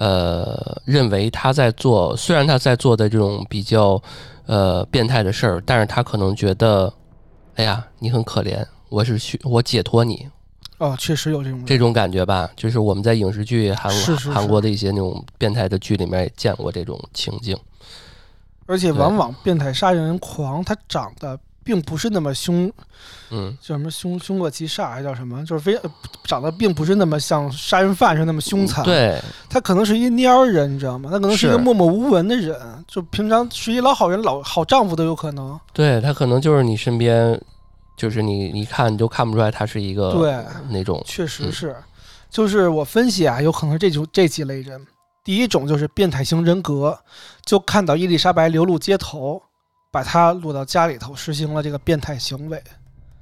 [0.00, 4.02] 呃，认为他在做，虽然他在做的这种比较
[4.46, 6.90] 呃变态的事儿，但是他可能觉得，
[7.56, 10.26] 哎呀，你很可怜，我是需我解脱你
[10.78, 11.62] 哦，确实有这种。
[11.66, 12.50] 这种感觉吧。
[12.56, 17.54] 就是我们在影视剧、韩是是是韩国的一些那种变态的剧里面也见过这种情境。
[18.64, 22.70] 而且往往变态杀人狂他长得并不是那么凶，
[23.30, 25.44] 嗯，叫什么凶凶恶极煞，还叫什么？
[25.44, 25.90] 就是非呃
[26.24, 31.10] 长得并不是那么像杀人犯似的那么凶残。，对，他可能是一蔫儿人，你知道吗？
[31.10, 32.58] 他可能是一个默默无闻的人，
[32.88, 35.58] 就平常是一老好人、老好丈夫都有可能。
[35.72, 37.40] 对他可能就是你身边，
[37.96, 40.34] 就是你你看你都看不出来他是一个对，
[40.70, 41.76] 那种确实嗯是。
[42.30, 44.86] 就是我分析啊，有可能这种这几类人，
[45.24, 46.96] 第一种就是变态型人格，
[47.44, 49.42] 就看到伊丽莎白流露街头，
[49.90, 52.62] 把她掳到家里头，实行了这个变态行为。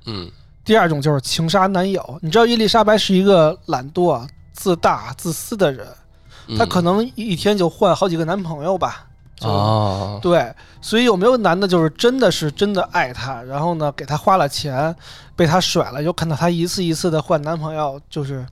[0.06, 0.30] 嗯。
[0.64, 5.86] 第二种就是情杀男友，你知道伊丽莎白是一个懒惰、自大、自私的人，
[6.58, 9.06] 她可能能一天就换好几个男朋友吧。
[9.36, 10.52] 就哦，对，
[10.82, 14.94] 所以有没有男的，就是真的是真的爱她，然后呢给她花了钱，
[15.34, 18.44] 被她甩了，又看到她一次一次的换男朋友，就是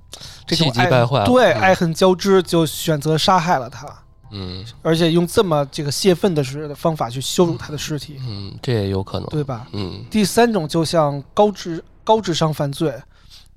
[0.46, 0.88] 这种爱
[1.24, 1.60] 对，嗯。
[1.60, 3.86] 爱恨交织，就选择杀害了她，
[4.30, 9.66] 嗯而且用这么这个泄愤的时的方法去羞辱他的尸体，嗯，这也有可能，对吧？
[9.72, 12.94] 嗯第三种就像高智高智商犯罪，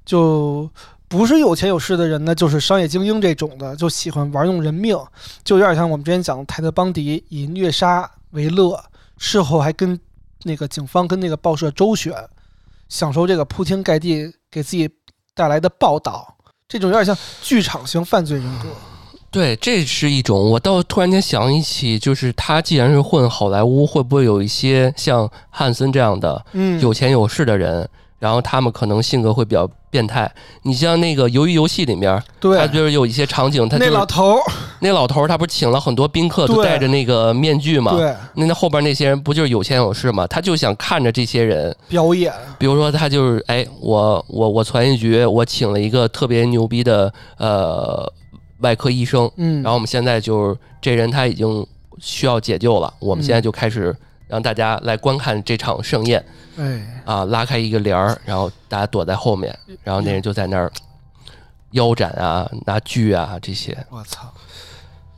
[0.06, 0.70] 就
[1.08, 4.98] 不是有钱有势的人呢，就是商业精英这种的，就喜欢玩弄人命，
[5.44, 8.84] 就有点像我们之前讲的泰德·邦迪以虐杀为乐，
[9.18, 10.00] 事后还跟
[10.44, 12.14] 那个警方跟那个报社周旋，
[12.88, 14.90] 享受这个铺天盖地给自己
[15.34, 18.70] 带来的报道，这种有点像剧场型犯罪人格。
[19.32, 20.52] 对，这是一种。
[20.52, 27.88] 我倒突然间想一起，就是他既然是混好莱坞，会不会有一些像汉森这样的嗯，有钱有势的人？
[28.18, 30.30] 然后他们可能性格会比较变态。
[30.64, 34.42] 你像那个《鱿鱼游戏》里面，他，就是有一些场景，他就那老头儿，
[34.82, 37.96] 那老头儿，他不是请了很多宾客，都戴着那个面具嘛？
[37.96, 40.28] 对，那那后边那些人不就是有钱有势嘛？
[40.28, 48.12] 他就想看着这些人，表演，比如说他就是哎，我我我传一局，我请了一个特别牛逼的呃
[48.60, 51.66] 外科医生，嗯，然后我们现在就是这人他已经
[52.00, 53.96] 需要解救了，我们现在就开始
[54.28, 56.24] 让大家来观看这场盛宴
[56.58, 60.72] 哎，啊，拉开一个帘儿，然后大家躲在后面，然后那人就在那儿
[61.72, 64.32] 腰斩啊、拿锯啊这些，我操，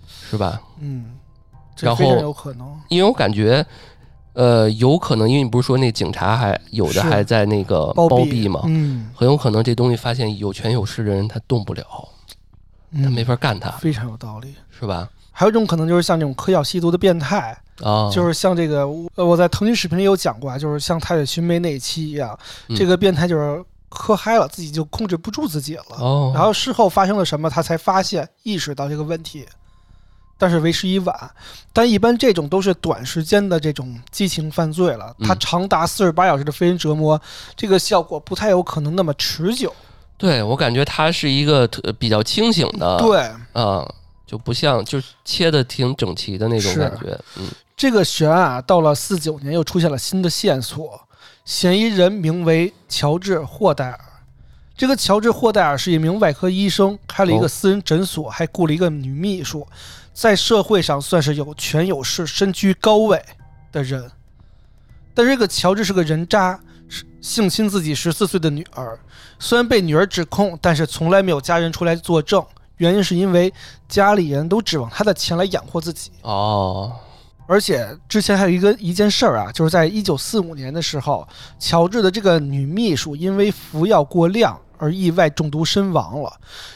[0.07, 0.61] 是吧？
[0.79, 1.17] 嗯，
[1.75, 2.79] 这非常然后有可能。
[2.89, 3.65] 因为我感觉。
[4.33, 7.01] 呃，有可能，因为你不是说那警察还有的是。
[7.01, 11.83] 还在那个包包庇嘛，嗯，很有可能这东西发现有权有势的人他动不了，
[12.91, 14.55] 他嗯没法干他，非常有道理。
[14.69, 15.09] 是吧？
[15.31, 18.79] 还有一种可能就是像这种嗑药吸毒的变态，啊，就是像这个，
[19.15, 22.37] 呃，我在腾讯视频里有讲过啊，就是像太水寻梅那一期一样，
[22.67, 29.45] 嗯这个变态就是嗑嗨了，自己就控制不住自己了，哦，然后事后发生了什么，他才发现意识到这个问题，
[30.37, 31.31] 但是为时已晚。
[31.71, 37.19] 但一般这种都是短时间的这种激情犯罪了，嗯它长达四十八小时的非人折磨，
[37.55, 39.73] 这个效果不太有可能那么持久。
[40.21, 43.19] 对我感觉他是一个特比较清醒的，对，
[43.53, 43.83] 啊，
[44.27, 51.01] 就不像就切的挺整齐的那种感觉，嗯这个悬案啊，到了四九年又出现了新的线索，
[51.43, 53.99] 嫌疑人名为乔治·霍代尔。
[54.77, 59.67] 这个乔治·霍代尔是一名外科医生，开了一个哦私人诊所，还雇了一个女秘书，
[60.13, 63.19] 在社会上算是有权有势、身居高位
[63.71, 64.11] 的人。
[65.15, 68.99] 但这个乔治是个人渣，是性侵自己十四岁的女儿。
[69.41, 72.45] 虽然被女儿指控，但是从来没有家人出来作证，
[72.77, 73.51] 原因是因为
[73.89, 76.11] 家里人都指望他的钱来养活自己。
[76.21, 76.95] 哦，
[77.47, 81.27] 而且之前还有一个一件事儿啊，就是在一九四五年的时候，
[81.57, 86.31] 乔治的这个女秘书因为服药过量而意外中毒身亡了，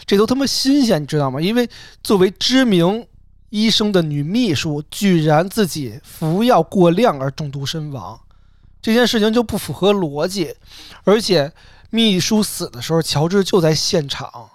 [0.08, 1.40] 这都他妈新鲜，你知道吗？
[1.40, 1.70] 因为
[2.04, 3.06] 作为知名
[3.52, 8.20] 医生的女秘书，居然自己服药过量而中毒身亡，
[8.82, 10.56] 这件事情就不符合逻辑。
[11.04, 11.54] 而且
[11.96, 14.50] 秘书死的时候，乔治就在现场。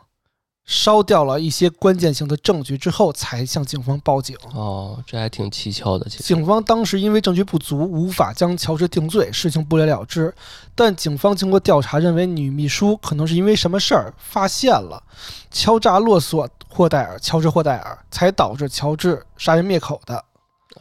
[0.66, 4.36] 烧掉了一些关键性的证据之后，才向警方报警。
[4.54, 6.08] 哦，这还挺蹊跷的。
[6.08, 10.32] 其实，警方当时因为证据不足，无法将乔治定罪，事情不了了之。
[10.76, 15.02] 但警方经过调查，认为女秘书可能是因为什么事儿发现了
[15.50, 20.24] 敲诈勒索霍戴尔，乔治霍戴尔，才导致乔治杀人灭口的。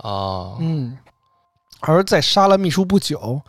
[0.03, 0.95] 哦，嗯。
[1.79, 3.41] 而在杀了秘书不久，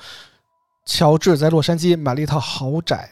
[0.91, 3.09] 乔治在洛杉矶买了一套豪宅。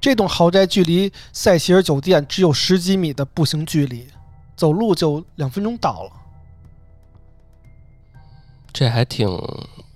[0.00, 4.08] 这栋豪宅距离塞西尔酒店只有十几米的步行距离，
[4.56, 6.10] 走路就两分钟到了。
[8.72, 9.28] 这还挺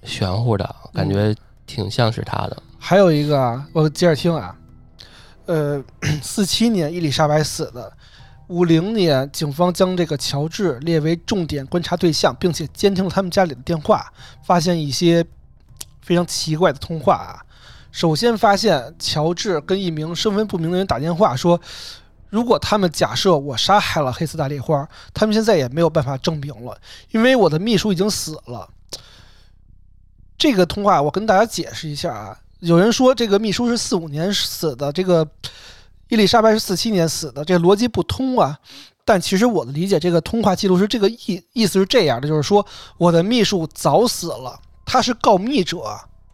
[0.05, 1.35] 玄乎的，感觉
[1.67, 2.63] 挺像是他的。
[2.79, 4.57] 还有一个啊，我接着听啊，
[5.47, 5.83] 呃，
[6.23, 7.93] 四七年伊丽莎白死的，
[8.47, 14.13] 五零年警方将这个乔治列为重点观察对象，并且监听了他们家里的电话，
[14.45, 15.27] 发现一些
[16.07, 17.43] 非常奇怪的通话啊。
[17.91, 21.61] 首先发现乔治跟一名身份不明的人打电话说
[22.31, 26.79] ：“如果他们假设我杀害了黑色大丽花，他们现在也没有办法证明了，
[27.11, 28.69] 因为我的秘书已经死了。”
[30.39, 35.27] 这个通话我跟大家解释一下啊，有人说这个秘书是四五年死的，这个
[36.09, 38.59] 伊丽莎白是四七年死的，这逻辑不通啊。
[39.07, 42.67] 但其实我的理解，这个通话记录是这个意意思是这样的，就是说
[42.99, 45.83] 我的秘书早死了，他是告密者。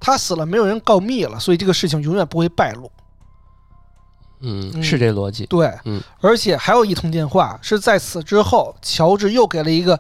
[0.05, 2.91] 他死了，没有人告密了，所以这个事情永远不会败露。
[4.41, 5.47] 嗯，是这逻辑。
[5.47, 9.97] 对，嗯，而且还有一通电话是在此之后，乔治又给了一个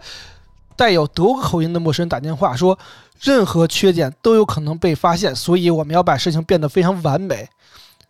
[0.74, 2.76] 带有德国口音的陌生人打电话，说
[3.20, 7.48] 任何缺点都有可能被发现，所以我们要把事情变得非常完美，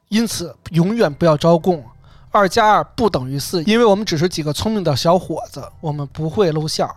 [0.09, 1.85] 因此永远不要招供。
[2.31, 6.97] 二加二不等于四，因为我们只是几个聪明的小伙子，我们不会露馅儿。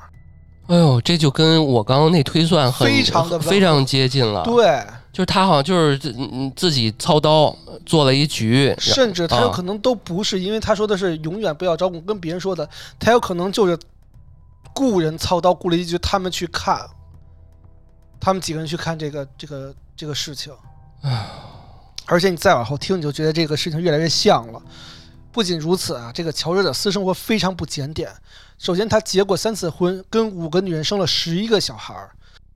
[0.67, 4.43] 哎呦，这就跟我刚刚那推算很非常的非常接近了。
[4.43, 6.15] 对，就是他好像就是自
[6.55, 7.55] 自己操刀
[7.85, 12.67] 做了一局，甚至他有可能都不是，因为他说的是永远不要招供，跟别人说的，
[12.99, 13.77] 他有可能就是
[14.73, 16.81] 雇人操刀雇了一局，他们去看，
[18.19, 20.51] 他们几个人去看这个这个这个事情。
[21.03, 21.27] 唉，
[22.07, 24.59] 而且你再往后听，你就觉得这个事情越来越像了。
[25.31, 28.09] 不仅如此啊，这个乔治的私生活非常不检点。
[28.57, 32.11] 首先，他结过三次婚，跟五个女人生了十一个小孩儿。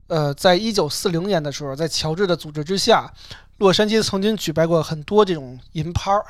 [0.08, 3.12] 呃，在一九四零年的时候，在乔治的组织之下，
[3.58, 6.24] 洛杉矶曾经举办过很多这种银趴儿。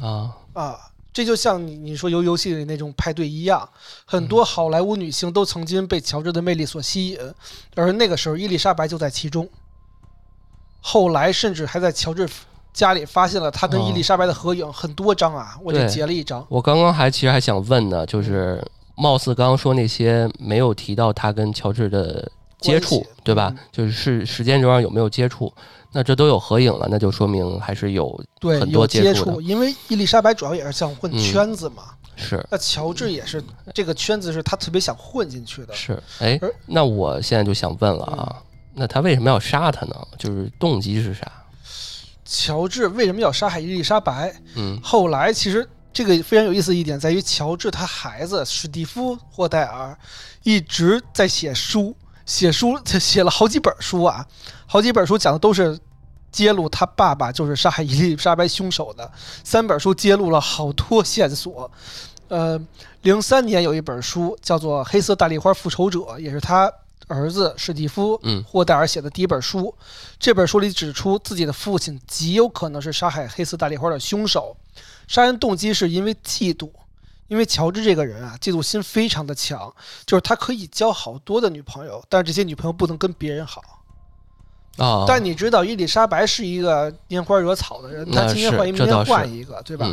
[0.00, 0.78] 啊啊，
[1.12, 3.68] 这就像你你说游游戏里那种派对一样，
[4.04, 7.18] 很多好莱坞女星都曾经被乔治的魅力所吸引，
[7.76, 9.48] 而那个时候伊丽莎白就在其中。
[10.80, 12.28] 后来甚至还在乔治。
[12.72, 16.46] 家里发现了他跟伊丽莎白的合影，很多张啊，我就截了一张。
[16.48, 18.64] 我刚刚还其实还想问呢，就是
[19.00, 23.54] 貌似刚刚说那些没有提到他跟乔治的接触，对吧？
[23.72, 25.52] 就是是时间轴上有没有接触？
[25.92, 29.40] 那这都有合影了，那就说明还是有很多接触。
[29.40, 31.84] 因为伊丽莎白主要也是想混圈子嘛，
[32.14, 32.46] 是。
[32.50, 33.42] 那乔治也是
[33.74, 35.74] 这个圈子是他特别想混进去的。
[35.74, 38.36] 是，哎，那我现在就想问了啊，
[38.74, 39.96] 那他为什么要杀他呢？
[40.16, 41.26] 就是动机是啥？
[42.24, 44.32] 乔治为什么要杀害伊丽莎白？
[44.54, 49.96] 嗯，后来其实这个非常有意思的一点在于，乔治他孩子史蒂夫霍戴尔
[50.42, 54.26] 一直在写书，写书他 写了好几本书啊，
[54.66, 55.78] 好几本书讲的都是
[56.30, 59.10] 揭露他爸爸就是杀害伊丽莎白凶手的。
[59.42, 61.70] 三本书揭露了好多线索。
[62.28, 62.60] 呃，
[63.02, 66.72] 零三年有一本书叫做《黑色大丽花复仇者》，也是他。
[67.08, 69.74] 儿子史蒂夫·霍戴尔写的第一本书，
[70.20, 74.56] 这本书里指出自己的父亲极有可能是杀害黑色大丽花的凶手，
[75.10, 76.70] 杀人动机是因为嫉妒，
[77.26, 79.74] 因为乔治这个人啊，嫉妒心非常的强，
[80.06, 83.60] 就是他可以交好多的女朋友，但是这些女朋友不能跟别人好。
[84.78, 85.04] 啊！
[85.08, 89.92] 但你知道伊丽莎白是一个拈花惹草的人，她今天换一，明天换一个，对吧？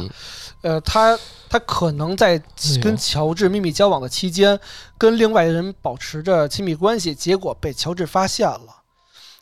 [0.61, 1.17] 呃，他
[1.49, 2.39] 他可能在
[2.79, 4.57] 跟乔治秘密交往的期间，
[4.99, 8.83] 跟另外人保持着亲密关系，结果被乔治发现了。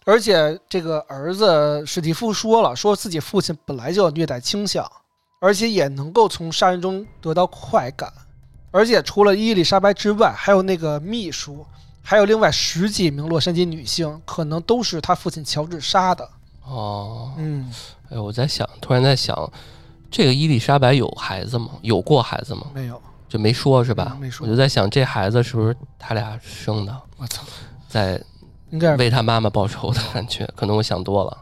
[0.05, 4.89] 而且这个儿子史蒂夫说了，说自己父亲本来就有虐待倾向，
[5.39, 8.11] 而且也能够从杀人中得到快感。
[8.71, 11.65] 而且除了伊丽莎白之外，还有那个秘书。
[12.07, 16.29] 还有另外十几名洛杉矶女性，可能都是他父亲乔治杀的。
[16.63, 17.67] 哦，嗯，
[18.11, 19.51] 哎，我在想，突然在想，
[20.11, 21.69] 这个伊丽莎白有孩子吗？
[21.81, 22.67] 有过孩子吗？
[22.75, 24.15] 没有，就没说是吧？
[24.21, 24.45] 没说。
[24.45, 26.95] 我就在想，这孩子是不是他俩生的？
[27.17, 27.41] 我操！
[27.89, 28.21] 在
[28.69, 28.97] 应该是。
[28.97, 31.36] 为他妈妈报仇的感觉，可能我想多了。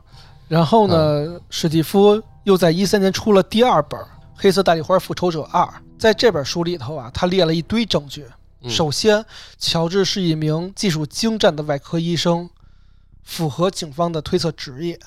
[0.47, 3.99] 然后呢，史蒂夫又在一三年出了第二本
[4.35, 5.63] 《黑色大丽花复仇者二》。
[5.97, 8.25] 在这本书里头啊，他列了一堆证据。
[8.61, 9.25] 嗯首先，
[9.57, 12.49] 乔治是一名技术精湛的外科医生，
[13.23, 14.99] 符合警方的推测职业。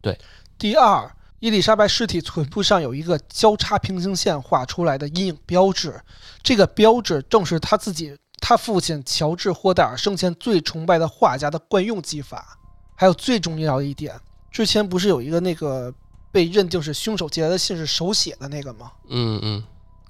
[0.00, 0.18] 对。
[0.58, 1.10] 第二，
[1.40, 6.00] 伊丽莎白尸体臀部上有一个交叉平行线画出来的阴影标志，
[6.42, 12.58] 这个标志正是他自己他父亲乔治霍代尔生前最崇拜的画家的惯用技法。
[12.94, 14.14] 还有最重要的一点，
[14.52, 15.92] 之前不是有一个那个
[16.32, 18.92] 被认定是凶手寄来的信是手写的那个吗？
[19.08, 19.64] 嗯嗯，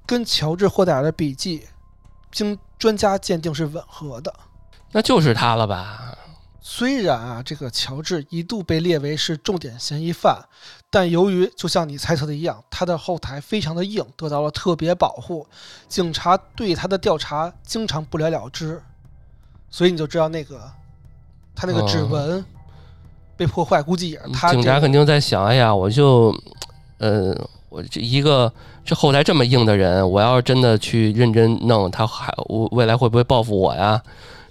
[0.05, 1.67] 跟乔治霍代尔的笔记，
[2.31, 4.33] 经专家鉴定是吻合的。
[4.91, 6.17] 那就是他了吧？
[6.63, 10.47] 虽然啊，这个乔治一度被列为是重点嫌疑犯，
[10.91, 15.47] 但由于就像你猜测的一样，他的后台非常的硬，得到了特别保护，
[15.87, 18.83] 警察对他的调查经常不了了之，
[19.71, 20.71] 所以你就知道那个
[21.55, 22.45] 他那个指纹
[23.41, 26.31] 被破坏，估计也是他、警察肯定在想，哎呀，我就，
[26.99, 27.35] 呃，
[27.69, 28.53] 我这一个
[28.85, 33.99] 这后台这么硬的人，我要是真的去认真弄，他还我未来会不会报复我呀？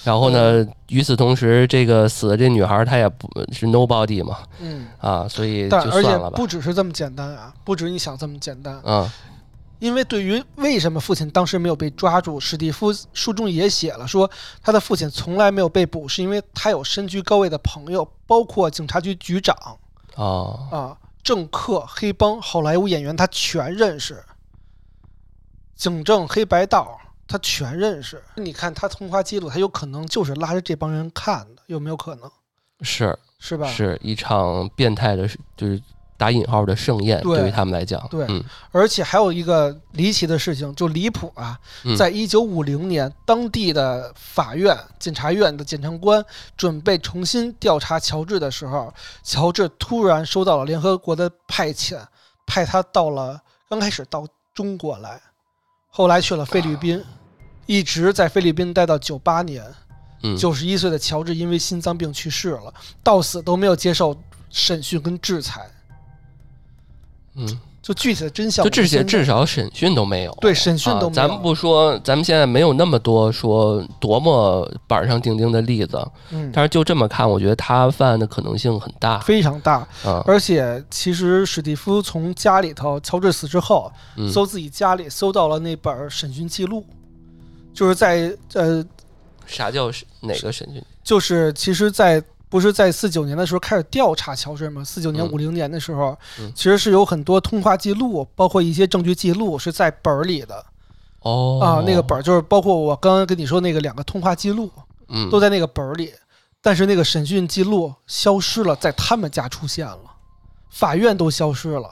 [0.03, 6.45] 然后呢，与此同时，这个死的这女孩她也不是 nobody 嘛，嗯，啊，所以但而且就算了吧不。
[6.45, 8.77] 只是这么简单啊，不止你想这么简单。
[8.85, 9.09] 嗯
[9.81, 14.31] 因为对于为什么父亲当时没有被抓住，史蒂夫书中也写了，说
[14.63, 19.57] 他的父亲从来没有被捕，是因为他有身居高位的朋友，包括警察局局长
[20.15, 24.23] 哦，啊、政客、黑帮、好莱坞演员，他全认识。
[25.75, 28.23] 警政、黑白道，他全认识。
[28.37, 32.31] 你看他通话记录，他有可能就是拉着这帮人看的，有没有可能？
[32.83, 33.67] 是是吧？
[33.67, 35.27] 是一场变态的，
[35.57, 35.81] 就是
[36.21, 41.59] 打引号的盛宴，对对于他们来讲，对嗯而且还有一个离奇的事情，就离谱啊！
[41.83, 46.23] 嗯在一九五零年，当地的法院、检察院的检察官
[46.59, 48.93] 准备重新调查乔治的时候，
[49.23, 51.99] 乔治突然收到了联合国的派遣，
[52.47, 53.41] 派他到了
[53.71, 55.19] 刚开始到中国来，
[55.89, 57.03] 后来去了菲律宾，
[57.65, 59.65] 一直在菲律宾待到九八年。
[60.23, 64.15] 嗯，九十一岁的乔治因为心脏病去世了，到死都没有接受
[64.51, 65.67] 审讯跟制裁。
[67.41, 71.27] 嗯，就具体的真相，就至少我们现在至少审讯都没有，对审讯都没有啊。
[71.27, 75.99] 咱们不说，咱们现在没有那么多说多么板上钉钉的例子，
[76.31, 79.87] 嗯，但是就这么看，我觉得他犯案的可能性很大非常大。
[80.05, 80.23] 啊。
[80.27, 86.85] 而且，其实史蒂夫从家里头，乔治死之后，嗯搜自己家里搜到了那本审讯记录，
[87.73, 88.85] 就是在呃，
[89.47, 90.85] 啥叫是哪个审讯？
[91.03, 94.85] 就是其实，在不是在四九年的时候开始调查乔治吗？
[94.85, 100.67] 四九年、嗯五零年的时候，嗯其实是有很多通话记录，包括一些证据记录是在本儿里的
[101.21, 101.83] 哦啊。
[101.87, 104.69] 那个本儿就是包括我刚刚跟你说那个两个通话记录，
[105.09, 106.13] 嗯都在那个本儿里，
[106.61, 110.01] 但是那个审讯记录消失了，在他们家出现了，
[110.71, 111.89] 法院都消失了，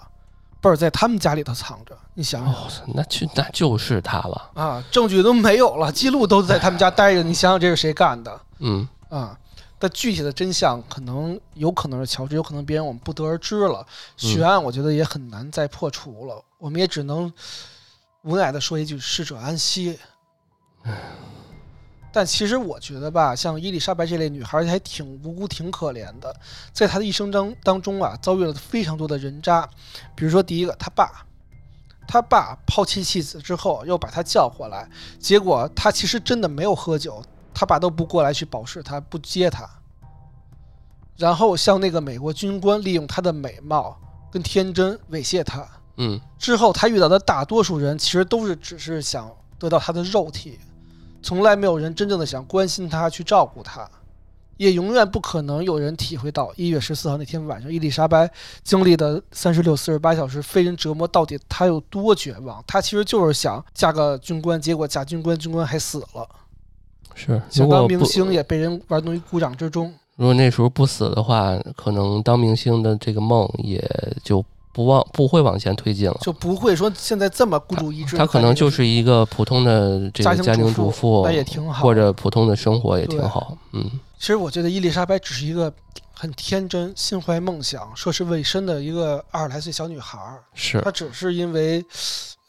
[0.61, 2.53] 本儿在他们家里头藏着，你想想。
[2.53, 4.51] 哦，那就那就是他了。
[4.55, 9.39] 啊，证据都没有了，记录都在他们家待着，你想想这是谁干的嗯啊？
[9.79, 13.87] 但具体的真相可能有可能是乔治，有可能别人我们不得而知了。
[14.17, 17.33] 悬案我觉得也很难再破除了，我们也只能
[18.23, 19.99] 无奈的说一句“逝者安息”。
[22.11, 26.35] 但其实我觉得吧，像伊丽莎白这类女孩还挺无辜、挺可怜的，
[26.73, 29.69] 在她的一生当当中啊，遭遇了非常多的人渣，
[30.17, 31.27] 比如说第一个，她爸，
[32.09, 34.89] 他爸抛弃妻子之后又把她叫回来，
[35.21, 37.23] 结果他其实真的没有喝酒，
[37.59, 39.69] 他爸都不过来去保释他，不接他。
[41.17, 43.99] 然后像那个美国军官利用他的美貌
[44.31, 49.29] 跟天真猥亵他，嗯之后他遇到的大多数人其实都是只是想
[49.59, 50.57] 得到他的肉体，
[51.21, 53.91] 从来没有人真正的想关心他去照顾他，
[54.57, 58.31] 也永远不可能有人体会到一月十四号那天晚上伊丽莎白
[58.63, 62.63] 经历的三十六四十八小时非人折磨到底她有多绝望。
[62.69, 66.29] 她其实就是想嫁个军官，结果嫁军官，军官还死了，
[67.19, 67.33] 是。
[67.33, 69.93] 如想当明星也被人玩弄于股掌之中。
[70.15, 73.83] 如果那时候不死的话，可能当明星的这个梦也
[74.23, 76.17] 就不往不会往前推进了。
[76.21, 78.17] 就不会说现在这么孤注一掷。
[78.17, 83.59] 他可能就是一个普通的这个家庭主妇主妇，那也挺好或者普通的生活也挺好。
[83.73, 83.85] 嗯
[84.19, 85.73] 其实我觉得伊丽莎白只是一个
[86.13, 90.43] 很天真、心怀梦想、涉世未深的一个二十来岁小女孩儿。
[90.55, 91.85] 是她只是因为，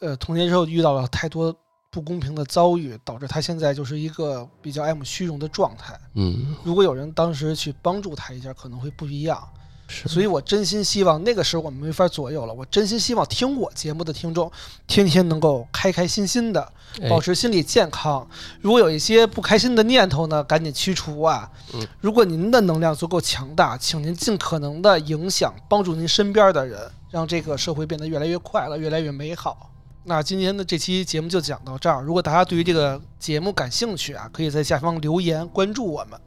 [0.00, 1.54] 呃，童年之后遇到了太多
[1.90, 5.98] 不公平的遭遇，导致他现在就是一个比较爱慕虚荣的状态。
[6.14, 9.42] 嗯如果有人当时去帮助他一下，可能会不一样。
[9.88, 12.54] 是，所以我真心希望那个时候我们没法左右了。
[12.54, 14.48] 我真心希望听我节目的听众，
[14.86, 16.72] 天天能够开开心心的，
[17.02, 18.24] 哎保持心理健康。
[18.60, 21.84] 如果有一些不开心的念头呢，赶紧驱除啊嗯！
[22.00, 29.69] 如果您的能量足够强大，请您尽可能的影响、帮助您身边的人，让这个社会变得越来越快乐、越来越美好。
[30.04, 32.02] 那今天的这期节目就讲到这儿。
[32.02, 36.18] 如果大家对于这个节目感兴趣啊，可以在下方留言关注我们。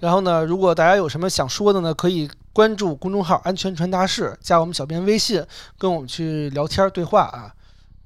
[0.00, 5.44] 然后呢，如果大家有什么想说的呢，可以关注公众号“安全传达室”，加我们小编微信，
[5.78, 7.52] 跟我们去聊天对话啊。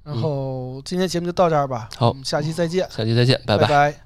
[0.03, 4.04] 然后今天节目就到这儿吧，好我们下期再见，下期再见，拜拜拜